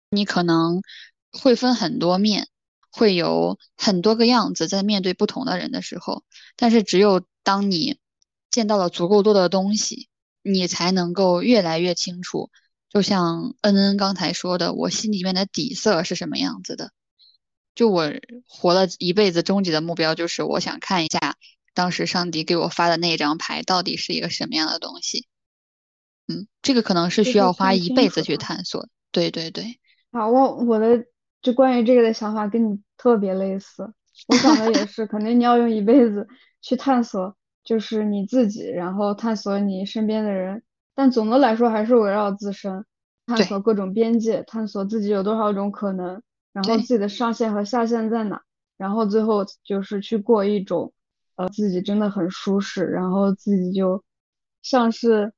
[0.09, 0.81] 你可能
[1.29, 2.47] 会分很多面，
[2.91, 6.23] 会有很多个样子，在面对不同的人的时候。
[6.55, 7.99] 但是只有当你
[8.49, 10.09] 见到了足够多的东西，
[10.41, 12.49] 你才能够越来越清楚。
[12.89, 16.91] 就像恩恩刚才说的，我心里面的底色是什么样子的。
[17.75, 18.11] 就我
[18.47, 21.35] 活了一辈子，终极的目标就是我想看一下，
[21.73, 25.27] 当时上帝给我发的那张牌到底是一个什么样的东西。
[26.27, 28.87] 嗯，这个可能是需要花一辈子去探索。
[29.11, 29.79] 对对对。
[30.11, 31.05] 好，我我的
[31.47, 33.93] 就关于这个的想法跟你特别类似。
[34.27, 36.27] 我想的也是，肯定你要用一辈子
[36.61, 40.61] 去探索，就是你自己，然后探索你身边的人。
[40.93, 42.83] 但总的来说，还是围绕自身，
[43.25, 46.21] 探索各种边界，探索自己有多少种可能，
[46.51, 48.41] 然后自己的上限和下限在哪，
[48.75, 50.91] 然后最后就是去过一种
[51.37, 54.03] 呃自己真的很舒适，然后自己就
[54.61, 55.31] 像是。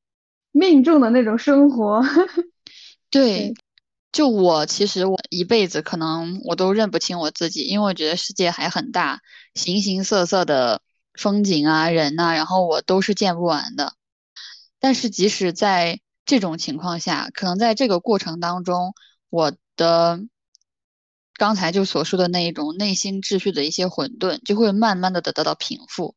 [0.51, 2.01] 命中的那种生活，
[3.11, 3.53] 对，
[4.11, 9.21] 就我其实我一辈子可能我都认不清我自己，因为我觉得世界还很大，
[9.53, 10.81] 形形色色的
[11.13, 13.93] 风景啊、人啊，然后我都是见不完的。
[14.79, 18.93] 但是即使在这种情况下，可能在这个过程当中，
[19.29, 20.19] 我的
[21.33, 26.15] 刚才就所说的那一种内心秩序的一些混沌，就会慢慢的得得到平复。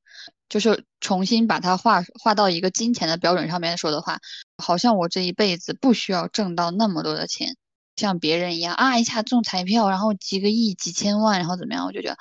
[0.49, 4.21] 就是重新把它画画到一个金钱的标准上面说的话，
[4.59, 7.57] 好像我这一辈子不需要挣到那么多的钱，
[7.97, 11.87] 像别人一样啊一下中彩票，然后几个亿、几千万，然后怎么样？
[11.87, 12.17] 我就觉得，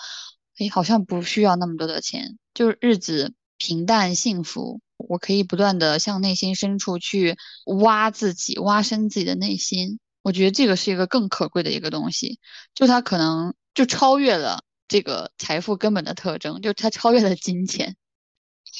[0.57, 4.81] 哎，好像不需要那么多的钱，就是日子平淡幸福。
[4.97, 9.99] 我可以不断的向内心深处去挖自己，挖深自己的内心。
[10.21, 12.39] 我觉得这个是一个更可贵的一个东西，
[12.75, 17.95] 就它可能就超越了这个财富根本的特征，就它超越了金钱。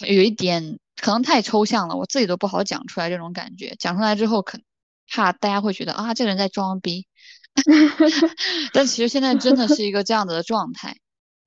[0.01, 3.75] 有一点可能太抽象了，我自己都不好讲出来这种感觉。
[3.79, 4.59] 讲出来之后，可
[5.11, 7.05] 怕大家会觉得啊，这个人在装逼。
[8.73, 10.95] 但其实现在真的是一个这样子的状态，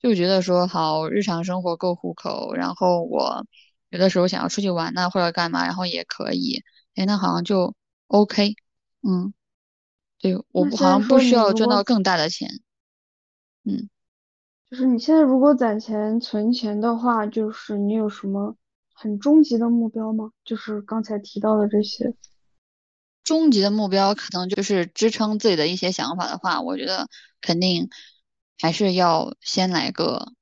[0.00, 3.46] 就觉得说好日常生活够糊口，然后我
[3.88, 6.62] 有的时候想要出去玩呐，或者干嘛，然后也可以。
[6.94, 7.74] 哎，那好像就
[8.08, 8.54] OK。
[9.02, 9.32] 嗯，
[10.20, 12.50] 对我好像不需要赚到更大的钱。
[13.64, 13.88] 嗯。
[14.70, 18.56] 就是你现在如果攒钱存钱的话，就是你有什么
[18.92, 20.32] 很终极的目标吗？
[20.44, 22.14] 就是刚才提到的这些。
[23.24, 27.08] 终极的目标可能就是支撑自己的一些想法的话，我觉得
[27.40, 27.88] 肯定
[28.60, 30.32] 还是要先来个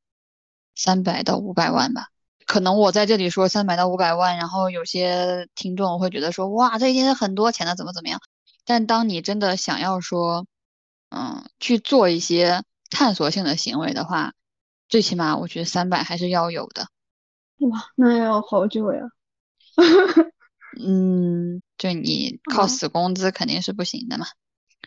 [0.74, 2.09] 三百到五百万吧。
[2.45, 8.20] 可能我在这里说三百到五百万，然后有些听众会觉得说哇，这已经是很多钱了，怎么怎么样？
[8.64, 10.47] 但当你真的想要说，
[11.11, 12.62] 嗯，去做一些。
[12.95, 14.35] 探索性的行为的话，
[14.87, 16.89] 最起码我觉得三百还是要有的。
[17.61, 19.01] 哇，那要好久呀。
[20.78, 24.26] 嗯，就你靠死工资肯定是不行的嘛。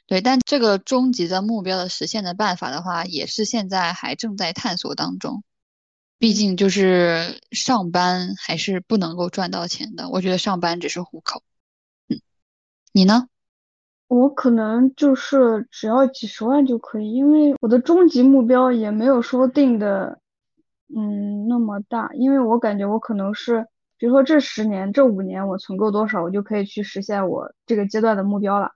[0.07, 5.43] 对，但这个终极的目标的实现的办法的话，也是现在还正在探索当中。
[6.17, 11.43] 毕竟就是上班还是不能够赚到钱的，我觉得上班只是糊口。
[12.07, 12.21] 嗯，
[12.93, 13.27] 你呢？
[14.07, 20.21] 我可能就是只要几十万就可以，因为我的终极目标也没有说定的，
[20.95, 22.09] 嗯，那么大。
[22.13, 23.67] 因为我感觉我可能是，
[23.97, 28.71] 比如说这十年、这五年我存够多少，我就可以去实现我这个阶段的目标了。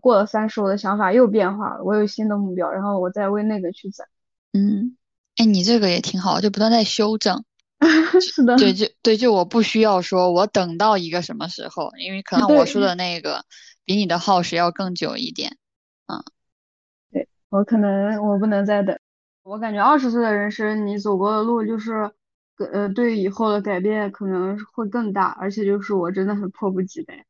[0.00, 4.06] 过了三十，我的想法又变化了，我有新的目标，然后我再为那个去攒。
[4.52, 4.96] 嗯，
[5.36, 7.44] 哎，你这个也挺好，就不断在修正。
[8.20, 8.56] 是的。
[8.56, 13.44] 对，就对，就我不需要说我等到一个什么时候，因为可能我说的那个。
[13.84, 15.56] 比你的耗时要更久一点，
[16.08, 16.22] 嗯，
[17.10, 18.98] 对我可能我不能再等，
[19.42, 22.10] 我感觉二十岁的人生你走过的路就是，
[22.66, 27.24] 呃，对以后的改变可能会更大，而且就是我真的很迫不及待。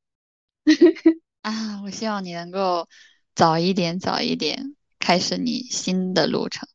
[1.42, 2.88] 啊，我希望你能够
[3.34, 6.68] 早一点，早一点开始你新的路程。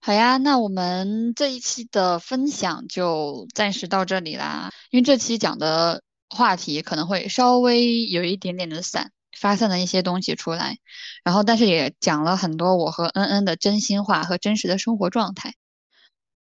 [0.00, 6.02] 好呀，那我们这一期的分享就暂时到这里啦，因为这期讲的。
[6.30, 10.76] 话题可能会稍微有一点点的散，发散的一些东西出来，
[11.24, 15.54] 然后但是也讲了很多我和恩恩的真心话和真实的生活状态。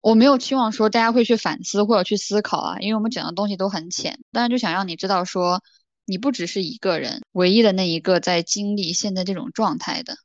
[0.06, 5.64] 我没有期望说大家会去反思或者去思考啊，因为我们讲的东西都很浅，但是就想让你知道说，
[6.06, 10.18] 你不只是一个人，唯一的那一个在经历现在这种状态的。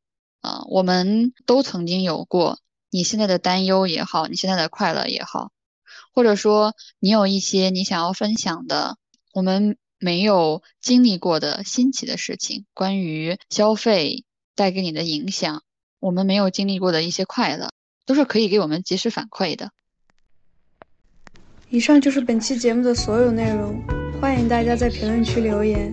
[0.42, 2.58] 啊，我们都曾经有过
[2.90, 5.50] 你现在的担忧也好，你现在的快乐也好，
[6.12, 8.98] 或者说你有一些你想要分享的。
[9.32, 15.62] 我们没有经历过的新奇的事情，关于消费带给你的影响，
[16.00, 17.70] 我们没有经历过的一些快乐，
[18.06, 19.70] 都是可以给我们及时反馈的。
[21.68, 23.80] 以上就是本期节目的所有内容，
[24.20, 25.92] 欢迎大家在评论区留言。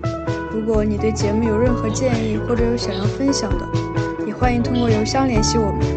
[0.52, 5.97] 如果你对节目有任何建议或者有想要分享的，也欢迎通过邮箱联系我们。